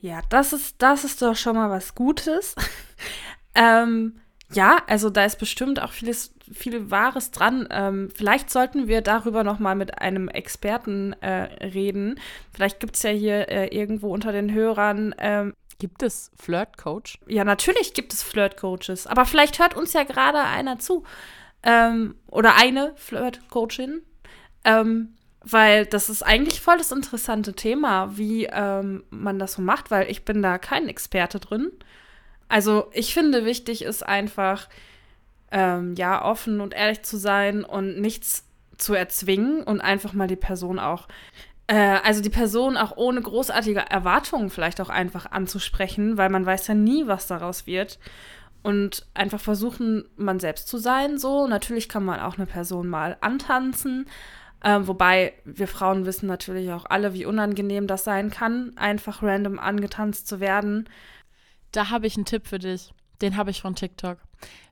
Ja, 0.00 0.22
das 0.28 0.52
ist, 0.52 0.80
das 0.80 1.04
ist 1.04 1.20
doch 1.22 1.34
schon 1.34 1.56
mal 1.56 1.70
was 1.70 1.94
Gutes. 1.94 2.54
ähm, 3.54 4.20
ja, 4.52 4.78
also 4.86 5.10
da 5.10 5.24
ist 5.24 5.38
bestimmt 5.38 5.80
auch 5.82 5.92
vieles, 5.92 6.34
viel 6.52 6.90
Wahres 6.90 7.30
dran. 7.30 7.68
Ähm, 7.70 8.08
vielleicht 8.14 8.50
sollten 8.50 8.88
wir 8.88 9.02
darüber 9.02 9.44
noch 9.44 9.58
mal 9.58 9.74
mit 9.74 9.98
einem 10.00 10.28
Experten 10.28 11.12
äh, 11.20 11.64
reden. 11.66 12.18
Vielleicht 12.52 12.80
gibt 12.80 12.96
es 12.96 13.02
ja 13.02 13.10
hier 13.10 13.48
äh, 13.48 13.66
irgendwo 13.66 14.12
unter 14.12 14.32
den 14.32 14.52
Hörern. 14.52 15.14
Ähm, 15.18 15.54
gibt 15.78 16.02
es 16.02 16.30
Flirt-Coach? 16.36 17.18
Ja, 17.26 17.44
natürlich 17.44 17.92
gibt 17.92 18.12
es 18.14 18.22
Flirt-Coaches. 18.22 19.06
Aber 19.06 19.26
vielleicht 19.26 19.58
hört 19.58 19.76
uns 19.76 19.92
ja 19.92 20.04
gerade 20.04 20.40
einer 20.40 20.78
zu. 20.78 21.04
Ähm, 21.62 22.14
oder 22.28 22.56
eine 22.56 22.94
Flirt-Coachin. 22.96 24.02
Ähm, 24.64 25.14
weil 25.42 25.86
das 25.86 26.08
ist 26.08 26.22
eigentlich 26.22 26.60
voll 26.60 26.78
das 26.78 26.90
interessante 26.90 27.52
Thema, 27.52 28.16
wie 28.16 28.46
ähm, 28.46 29.04
man 29.10 29.38
das 29.38 29.54
so 29.54 29.62
macht, 29.62 29.90
weil 29.90 30.10
ich 30.10 30.24
bin 30.24 30.42
da 30.42 30.58
kein 30.58 30.88
Experte 30.88 31.38
drin. 31.38 31.70
Also 32.48 32.88
ich 32.92 33.12
finde, 33.12 33.44
wichtig 33.44 33.82
ist 33.82 34.06
einfach, 34.06 34.68
ähm, 35.50 35.94
ja, 35.96 36.24
offen 36.24 36.60
und 36.60 36.74
ehrlich 36.74 37.02
zu 37.02 37.16
sein 37.16 37.64
und 37.64 38.00
nichts 38.00 38.44
zu 38.76 38.94
erzwingen 38.94 39.62
und 39.62 39.80
einfach 39.80 40.12
mal 40.12 40.28
die 40.28 40.36
Person 40.36 40.78
auch, 40.78 41.08
äh, 41.66 41.98
also 42.02 42.22
die 42.22 42.30
Person 42.30 42.76
auch 42.76 42.96
ohne 42.96 43.20
großartige 43.20 43.80
Erwartungen 43.80 44.50
vielleicht 44.50 44.80
auch 44.80 44.88
einfach 44.88 45.30
anzusprechen, 45.30 46.16
weil 46.16 46.30
man 46.30 46.46
weiß 46.46 46.66
ja 46.68 46.74
nie, 46.74 47.06
was 47.06 47.26
daraus 47.26 47.66
wird. 47.66 47.98
Und 48.62 49.06
einfach 49.14 49.40
versuchen, 49.40 50.04
man 50.16 50.40
selbst 50.40 50.68
zu 50.68 50.78
sein, 50.78 51.16
so. 51.18 51.46
Natürlich 51.46 51.88
kann 51.88 52.04
man 52.04 52.20
auch 52.20 52.36
eine 52.36 52.46
Person 52.46 52.88
mal 52.88 53.16
antanzen, 53.20 54.06
äh, 54.62 54.80
wobei 54.82 55.34
wir 55.44 55.68
Frauen 55.68 56.06
wissen 56.06 56.26
natürlich 56.26 56.72
auch 56.72 56.86
alle, 56.86 57.14
wie 57.14 57.24
unangenehm 57.24 57.86
das 57.86 58.04
sein 58.04 58.30
kann, 58.30 58.72
einfach 58.76 59.22
random 59.22 59.58
angetanzt 59.60 60.26
zu 60.26 60.40
werden. 60.40 60.88
Da 61.72 61.90
habe 61.90 62.06
ich 62.06 62.16
einen 62.16 62.24
Tipp 62.24 62.46
für 62.46 62.58
dich. 62.58 62.92
Den 63.20 63.36
habe 63.36 63.50
ich 63.50 63.62
von 63.62 63.74
TikTok. 63.74 64.18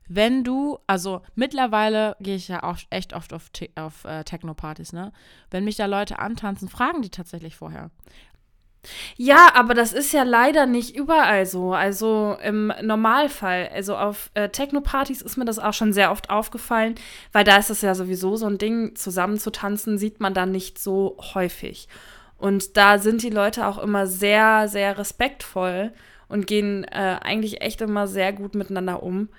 Wenn 0.07 0.43
du, 0.43 0.79
also 0.87 1.21
mittlerweile 1.35 2.15
gehe 2.21 2.35
ich 2.35 2.47
ja 2.47 2.63
auch 2.63 2.77
echt 2.89 3.13
oft 3.13 3.33
auf, 3.33 3.49
auf 3.75 4.05
äh, 4.05 4.23
Techno-Partys, 4.23 4.93
ne? 4.93 5.11
Wenn 5.51 5.65
mich 5.65 5.75
da 5.75 5.85
Leute 5.85 6.19
antanzen, 6.19 6.69
fragen 6.69 7.01
die 7.01 7.09
tatsächlich 7.09 7.57
vorher. 7.57 7.91
Ja, 9.17 9.49
aber 9.53 9.73
das 9.73 9.91
ist 9.91 10.13
ja 10.13 10.23
leider 10.23 10.65
nicht 10.65 10.95
überall 10.95 11.45
so. 11.45 11.73
Also 11.73 12.37
im 12.41 12.71
Normalfall, 12.81 13.69
also 13.73 13.97
auf 13.97 14.31
äh, 14.33 14.47
Techno-Partys 14.47 15.21
ist 15.21 15.35
mir 15.35 15.43
das 15.43 15.59
auch 15.59 15.73
schon 15.73 15.91
sehr 15.91 16.11
oft 16.11 16.29
aufgefallen, 16.29 16.95
weil 17.33 17.43
da 17.43 17.57
ist 17.57 17.69
es 17.69 17.81
ja 17.81 17.95
sowieso 17.95 18.37
so 18.37 18.45
ein 18.45 18.57
Ding, 18.57 18.95
zusammen 18.95 19.37
zu 19.37 19.51
tanzen, 19.51 19.97
sieht 19.97 20.21
man 20.21 20.33
dann 20.33 20.51
nicht 20.51 20.79
so 20.79 21.17
häufig. 21.33 21.89
Und 22.37 22.77
da 22.77 22.99
sind 22.99 23.23
die 23.23 23.29
Leute 23.29 23.67
auch 23.67 23.77
immer 23.77 24.07
sehr, 24.07 24.67
sehr 24.69 24.97
respektvoll 24.97 25.91
und 26.27 26.47
gehen 26.47 26.83
äh, 26.85 27.17
eigentlich 27.21 27.61
echt 27.61 27.81
immer 27.81 28.07
sehr 28.07 28.33
gut 28.33 28.55
miteinander 28.55 29.03
um. 29.03 29.29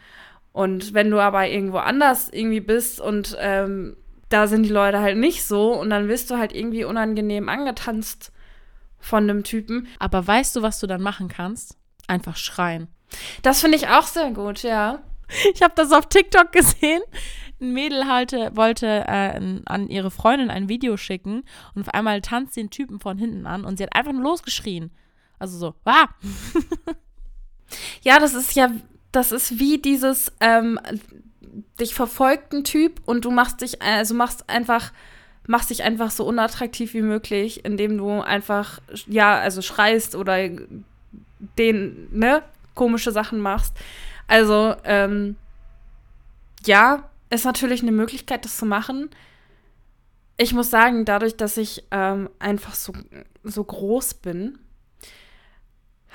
Und 0.53 0.94
wenn 0.94 1.11
du 1.11 1.20
aber 1.20 1.48
irgendwo 1.48 1.79
anders 1.79 2.29
irgendwie 2.31 2.61
bist 2.61 3.01
und 3.01 3.37
ähm, 3.38 3.96
da 4.29 4.46
sind 4.46 4.64
die 4.64 4.70
Leute 4.70 5.01
halt 5.01 5.16
nicht 5.16 5.44
so 5.44 5.72
und 5.72 5.90
dann 5.90 6.09
wirst 6.09 6.31
du 6.31 6.38
halt 6.38 6.53
irgendwie 6.53 6.85
unangenehm 6.85 7.48
angetanzt 7.48 8.33
von 8.98 9.24
einem 9.24 9.44
Typen. 9.44 9.87
Aber 9.98 10.27
weißt 10.27 10.57
du, 10.57 10.62
was 10.62 10.81
du 10.81 10.87
dann 10.87 11.03
machen 11.03 11.29
kannst? 11.29 11.77
Einfach 12.09 12.37
schreien. 12.37 12.88
Das 13.42 13.61
finde 13.61 13.77
ich 13.77 13.88
auch 13.88 14.07
sehr 14.07 14.31
gut, 14.31 14.62
ja. 14.62 15.01
Ich 15.55 15.62
habe 15.62 15.74
das 15.77 15.92
auf 15.92 16.09
TikTok 16.09 16.53
gesehen. 16.53 17.03
ein 17.61 17.72
Mädel 17.72 18.07
halte, 18.07 18.51
wollte 18.55 18.87
äh, 18.87 19.61
an 19.64 19.88
ihre 19.88 20.11
Freundin 20.11 20.51
ein 20.51 20.68
Video 20.68 20.96
schicken 20.96 21.42
und 21.74 21.83
auf 21.83 21.94
einmal 21.94 22.20
tanzt 22.20 22.57
den 22.57 22.70
Typen 22.70 23.01
von 23.01 23.18
hinten 23.18 23.46
an 23.46 23.64
und 23.64 23.79
sie 23.79 23.85
hat 23.85 23.94
einfach 23.94 24.12
nur 24.12 24.22
losgeschrien. 24.22 24.90
Also 25.38 25.59
so, 25.59 25.74
ah! 25.85 26.09
ja, 28.03 28.18
das 28.18 28.35
ist 28.35 28.55
ja, 28.55 28.70
das 29.12 29.33
ist 29.33 29.59
wie 29.59 29.79
dieses 29.79 30.33
ähm, 30.40 30.79
dich 31.81 31.94
verfolgten 31.94 32.64
Typ 32.64 33.01
und 33.07 33.24
du 33.24 33.31
machst 33.31 33.61
dich, 33.61 33.81
also 33.83 34.14
machst 34.14 34.48
einfach, 34.48 34.92
machst 35.46 35.70
dich 35.70 35.83
einfach 35.83 36.11
so 36.11 36.24
unattraktiv 36.27 36.94
wie 36.94 37.03
möglich, 37.03 37.64
indem 37.64 37.98
du 37.98 38.20
einfach, 38.20 38.81
ja, 39.07 39.38
also 39.38 39.62
schreist 39.62 40.14
oder 40.14 40.48
den, 41.59 42.09
ne, 42.11 42.42
komische 42.74 43.12
Sachen 43.12 43.40
machst. 43.40 43.74
Also, 44.27 44.74
ähm, 44.85 45.37
ja, 46.66 47.09
ist 47.31 47.44
natürlich 47.44 47.83
eine 47.83 47.92
Möglichkeit, 47.92 48.44
das 48.44 48.59
zu 48.59 48.66
machen. 48.66 49.11
Ich 50.37 50.53
muss 50.53 50.70
sagen, 50.70 51.05
dadurch, 51.05 51.37
dass 51.37 51.57
ich 51.57 51.85
ähm, 51.90 52.31
einfach 52.38 52.74
so, 52.74 52.92
so 53.42 53.64
groß 53.64 54.14
bin, 54.14 54.59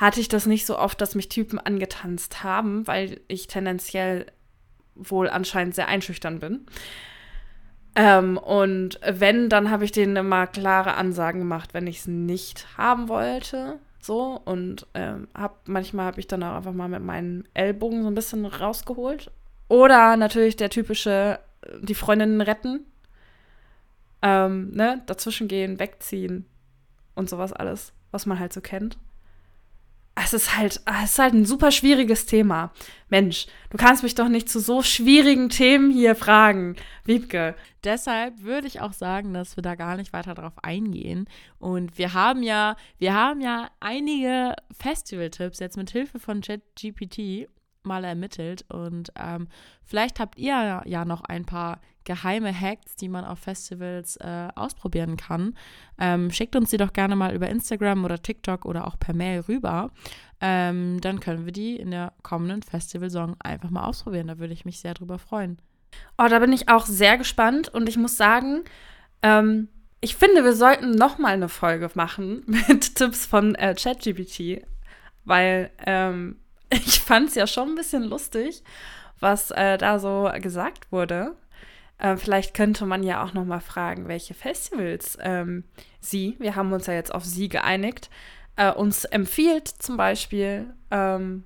hatte 0.04 0.20
ich 0.20 0.28
das 0.28 0.46
nicht 0.46 0.66
so 0.66 0.78
oft, 0.78 1.00
dass 1.00 1.16
mich 1.16 1.30
Typen 1.30 1.60
angetanzt 1.60 2.44
haben, 2.44 2.86
weil 2.88 3.22
ich 3.30 3.48
tendenziell 3.48 4.26
wohl 4.96 5.30
anscheinend 5.30 5.76
sehr 5.76 5.88
einschüchtern 5.88 6.40
bin. 6.40 6.66
Ähm, 7.96 8.38
und 8.38 9.00
wenn, 9.08 9.48
dann 9.48 9.72
habe 9.72 9.86
ich 9.86 9.94
denen 9.94 10.18
immer 10.18 10.46
klare 10.46 10.96
Ansagen 10.96 11.40
gemacht, 11.40 11.74
wenn 11.74 11.88
ich 11.88 12.00
es 12.00 12.08
nicht 12.08 12.78
haben 12.78 13.08
wollte. 13.08 13.80
So, 14.02 14.42
und 14.44 14.88
ähm, 14.94 15.30
hab, 15.34 15.70
manchmal 15.70 16.08
habe 16.08 16.20
ich 16.20 16.28
dann 16.28 16.44
auch 16.44 16.56
einfach 16.56 16.74
mal 16.74 16.90
mit 16.90 17.02
meinen 17.02 17.48
Ellbogen 17.54 18.02
so 18.02 18.10
ein 18.10 18.16
bisschen 18.16 18.46
rausgeholt. 18.46 19.32
Oder 19.70 20.18
natürlich 20.18 20.58
der 20.58 20.70
typische, 20.70 21.40
äh, 21.62 21.80
die 21.82 21.96
Freundinnen 21.96 22.42
retten. 22.42 22.86
Ähm, 24.22 24.72
ne, 24.72 25.02
dazwischen 25.06 25.48
gehen, 25.48 25.80
wegziehen 25.80 26.46
und 27.16 27.30
sowas 27.30 27.54
alles, 27.54 27.94
was 28.12 28.26
man 28.26 28.40
halt 28.40 28.52
so 28.52 28.60
kennt 28.60 28.98
es 30.16 30.34
ist 30.34 30.56
halt, 30.56 30.82
es 31.04 31.12
ist 31.12 31.20
halt 31.20 31.34
ein 31.34 31.46
super 31.46 31.72
schwieriges 31.72 32.26
Thema. 32.26 32.72
Mensch, 33.10 33.48
du 33.72 33.78
kannst 33.78 34.04
mich 34.04 34.16
doch 34.16 34.30
nicht 34.30 34.48
zu 34.48 34.60
so 34.60 34.84
schwierigen 34.84 35.50
Themen 35.50 35.92
hier 35.92 36.16
fragen, 36.16 36.76
Wiebke. 37.04 37.56
Deshalb 37.84 38.42
würde 38.44 38.68
ich 38.68 38.82
auch 38.82 38.94
sagen, 38.94 39.34
dass 39.34 39.56
wir 39.56 39.64
da 39.64 39.76
gar 39.76 39.98
nicht 39.98 40.14
weiter 40.14 40.36
drauf 40.36 40.54
eingehen. 40.62 41.28
Und 41.58 41.98
wir 41.98 42.14
haben 42.14 42.44
ja, 42.44 42.76
wir 43.00 43.14
haben 43.14 43.42
ja 43.42 43.70
einige 43.80 44.56
Festival-Tipps 44.72 45.60
jetzt 45.60 45.78
mit 45.78 45.90
Hilfe 45.92 46.20
von 46.20 46.42
ChatGPT 46.42 47.50
mal 47.82 48.04
ermittelt. 48.04 48.66
Und 48.70 49.12
ähm, 49.20 49.48
vielleicht 49.84 50.20
habt 50.20 50.38
ihr 50.38 50.84
ja 50.86 51.06
noch 51.06 51.22
ein 51.22 51.46
paar 51.46 51.82
geheime 52.06 52.54
Hacks, 52.58 52.96
die 52.96 53.10
man 53.10 53.26
auf 53.26 53.40
Festivals 53.40 54.18
äh, 54.18 54.50
ausprobieren 54.56 55.18
kann. 55.18 55.56
Ähm, 55.98 56.32
schickt 56.32 56.56
uns 56.56 56.70
die 56.70 56.78
doch 56.78 56.94
gerne 56.94 57.16
mal 57.16 57.34
über 57.34 57.50
Instagram 57.50 58.06
oder 58.06 58.22
TikTok 58.22 58.66
oder 58.66 58.88
auch 58.88 59.00
per 59.00 59.14
Mail 59.14 59.42
rüber. 59.42 59.92
Ähm, 60.42 61.00
dann 61.02 61.20
können 61.20 61.46
wir 61.46 61.54
die 61.54 61.76
in 61.76 61.92
der 61.92 62.14
kommenden 62.22 62.64
Festivalsaison 62.64 63.36
einfach 63.40 63.70
mal 63.70 63.86
ausprobieren. 63.86 64.28
Da 64.28 64.40
würde 64.40 64.54
ich 64.54 64.66
mich 64.66 64.80
sehr 64.80 64.94
drüber 64.94 65.20
freuen. 65.20 65.58
Oh, 66.18 66.28
da 66.28 66.40
bin 66.40 66.54
ich 66.54 66.70
auch 66.70 66.86
sehr 66.86 67.18
gespannt 67.18 67.70
und 67.70 67.88
ich 67.88 67.98
muss 67.98 68.18
sagen, 68.18 68.64
ähm, 69.22 69.70
ich 70.02 70.18
finde, 70.18 70.44
wir 70.44 70.54
sollten 70.54 70.92
noch 70.92 71.18
mal 71.18 71.34
eine 71.34 71.50
Folge 71.50 71.90
machen 71.94 72.44
mit 72.48 72.96
Tipps 72.96 73.26
von 73.26 73.56
äh, 73.56 73.74
ChatGPT, 73.74 74.66
weil 75.24 75.72
ähm, 75.86 76.38
ich 76.70 77.00
fand 77.00 77.30
es 77.30 77.36
ja 77.36 77.48
schon 77.48 77.70
ein 77.70 77.76
bisschen 77.76 78.04
lustig, 78.04 78.64
was 79.20 79.52
äh, 79.52 79.78
da 79.78 80.00
so 80.00 80.30
gesagt 80.42 80.92
wurde. 80.92 81.36
Äh, 81.98 82.18
vielleicht 82.18 82.54
könnte 82.54 82.86
man 82.86 83.04
ja 83.04 83.24
auch 83.24 83.34
noch 83.34 83.46
mal 83.46 83.60
fragen, 83.60 84.08
welche 84.08 84.34
Festivals 84.34 85.18
ähm, 85.22 85.64
sie, 86.00 86.36
wir 86.40 86.56
haben 86.56 86.72
uns 86.74 86.88
ja 86.88 86.94
jetzt 86.94 87.14
auf 87.14 87.26
sie 87.26 87.50
geeinigt, 87.50 88.10
äh, 88.56 88.72
uns 88.72 89.06
empfiehlt 89.06 89.68
zum 89.68 89.98
Beispiel. 89.98 90.74
Ähm, 90.92 91.44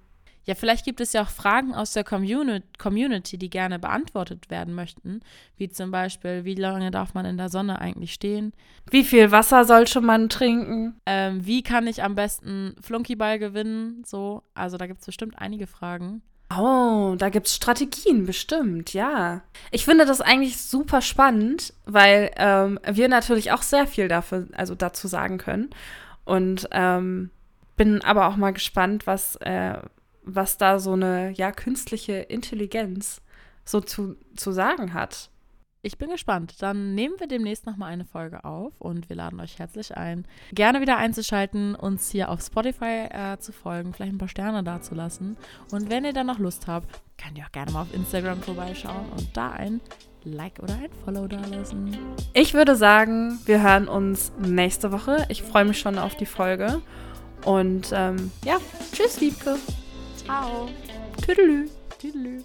ja, 0.48 0.56
vielleicht 0.56 0.86
gibt 0.86 1.02
es 1.02 1.12
ja 1.12 1.24
auch 1.24 1.30
Fragen 1.30 1.76
aus 1.76 1.92
der 1.92 2.06
Community, 2.06 3.38
die 3.38 3.50
gerne 3.50 3.80
beantwortet 3.80 4.50
werden 4.50 4.74
möchten. 4.76 5.20
Wie 5.58 5.68
zum 5.68 5.92
Beispiel, 5.92 6.46
wie 6.46 6.56
lange 6.56 6.90
darf 6.90 7.14
man 7.14 7.26
in 7.26 7.36
der 7.36 7.50
Sonne 7.50 7.82
eigentlich 7.82 8.14
stehen? 8.14 8.54
Wie 8.90 9.04
viel 9.04 9.32
Wasser 9.32 9.66
sollte 9.66 10.00
man 10.00 10.30
trinken? 10.30 11.02
Ähm, 11.06 11.46
wie 11.46 11.64
kann 11.64 11.86
ich 11.86 12.02
am 12.02 12.16
besten 12.16 12.76
Flunkyball 12.80 13.40
gewinnen? 13.40 14.04
So, 14.06 14.42
also 14.54 14.78
da 14.78 14.88
gibt 14.88 15.02
es 15.02 15.06
bestimmt 15.06 15.38
einige 15.38 15.68
Fragen. 15.68 16.22
Oh, 16.56 17.16
da 17.18 17.30
gibt 17.30 17.48
es 17.48 17.56
Strategien, 17.56 18.26
bestimmt, 18.26 18.94
ja. 18.94 19.42
Ich 19.72 19.84
finde 19.84 20.06
das 20.06 20.22
eigentlich 20.22 20.58
super 20.58 21.02
spannend, 21.02 21.74
weil 21.86 22.32
ähm, 22.38 22.80
wir 22.90 23.10
natürlich 23.10 23.52
auch 23.52 23.62
sehr 23.62 23.86
viel 23.86 24.08
dafür, 24.08 24.48
also 24.54 24.74
dazu 24.74 25.08
sagen 25.08 25.40
können. 25.40 25.70
Und 26.24 26.70
ähm, 26.72 27.32
bin 27.76 28.02
aber 28.02 28.28
auch 28.28 28.38
mal 28.38 28.54
gespannt, 28.54 29.06
was, 29.08 29.36
äh, 29.38 29.78
was 30.24 30.58
da 30.58 30.80
so 30.80 30.94
eine 30.94 31.32
ja, 31.32 31.52
künstliche 31.52 32.14
Intelligenz 32.14 33.22
so 33.66 33.82
zu, 33.82 34.16
zu 34.36 34.52
sagen 34.52 34.94
hat. 34.94 35.30
Ich 35.88 35.98
bin 35.98 36.10
gespannt. 36.10 36.56
Dann 36.60 36.96
nehmen 36.96 37.16
wir 37.18 37.28
demnächst 37.28 37.66
nochmal 37.66 37.94
eine 37.94 38.04
Folge 38.04 38.44
auf 38.44 38.74
und 38.78 39.08
wir 39.08 39.16
laden 39.16 39.40
euch 39.40 39.58
herzlich 39.58 39.96
ein, 39.96 40.26
gerne 40.52 40.82
wieder 40.82 40.98
einzuschalten, 40.98 41.76
uns 41.76 42.12
hier 42.12 42.28
auf 42.28 42.42
Spotify 42.42 43.08
äh, 43.10 43.38
zu 43.40 43.54
folgen, 43.54 43.94
vielleicht 43.94 44.12
ein 44.12 44.18
paar 44.18 44.28
Sterne 44.28 44.64
dazulassen. 44.64 45.38
Und 45.72 45.90
wenn 45.90 46.04
ihr 46.04 46.12
dann 46.12 46.28
noch 46.28 46.40
Lust 46.40 46.68
habt, 46.68 46.90
könnt 47.18 47.38
ihr 47.38 47.46
auch 47.46 47.54
gerne 47.54 47.72
mal 47.72 47.84
auf 47.84 47.94
Instagram 47.94 48.42
vorbeischauen 48.42 49.06
und 49.18 49.30
da 49.38 49.52
ein 49.52 49.80
Like 50.26 50.60
oder 50.62 50.74
ein 50.74 50.90
Follow 51.06 51.26
dalassen. 51.26 51.98
Ich 52.34 52.54
würde 52.54 52.76
sagen, 52.76 53.40
wir 53.46 53.64
hören 53.64 53.88
uns 53.88 54.34
nächste 54.40 54.92
Woche. 54.92 55.26
Ich 55.30 55.42
freue 55.42 55.64
mich 55.64 55.80
schon 55.80 55.98
auf 55.98 56.18
die 56.18 56.26
Folge. 56.26 56.82
Und 57.46 57.94
ähm, 57.94 58.32
ja, 58.44 58.58
tschüss, 58.92 59.22
Liebke. 59.22 59.56
Ciao. 60.18 60.68
Tüdelü. 61.26 61.70
Tüdelü. 61.98 62.44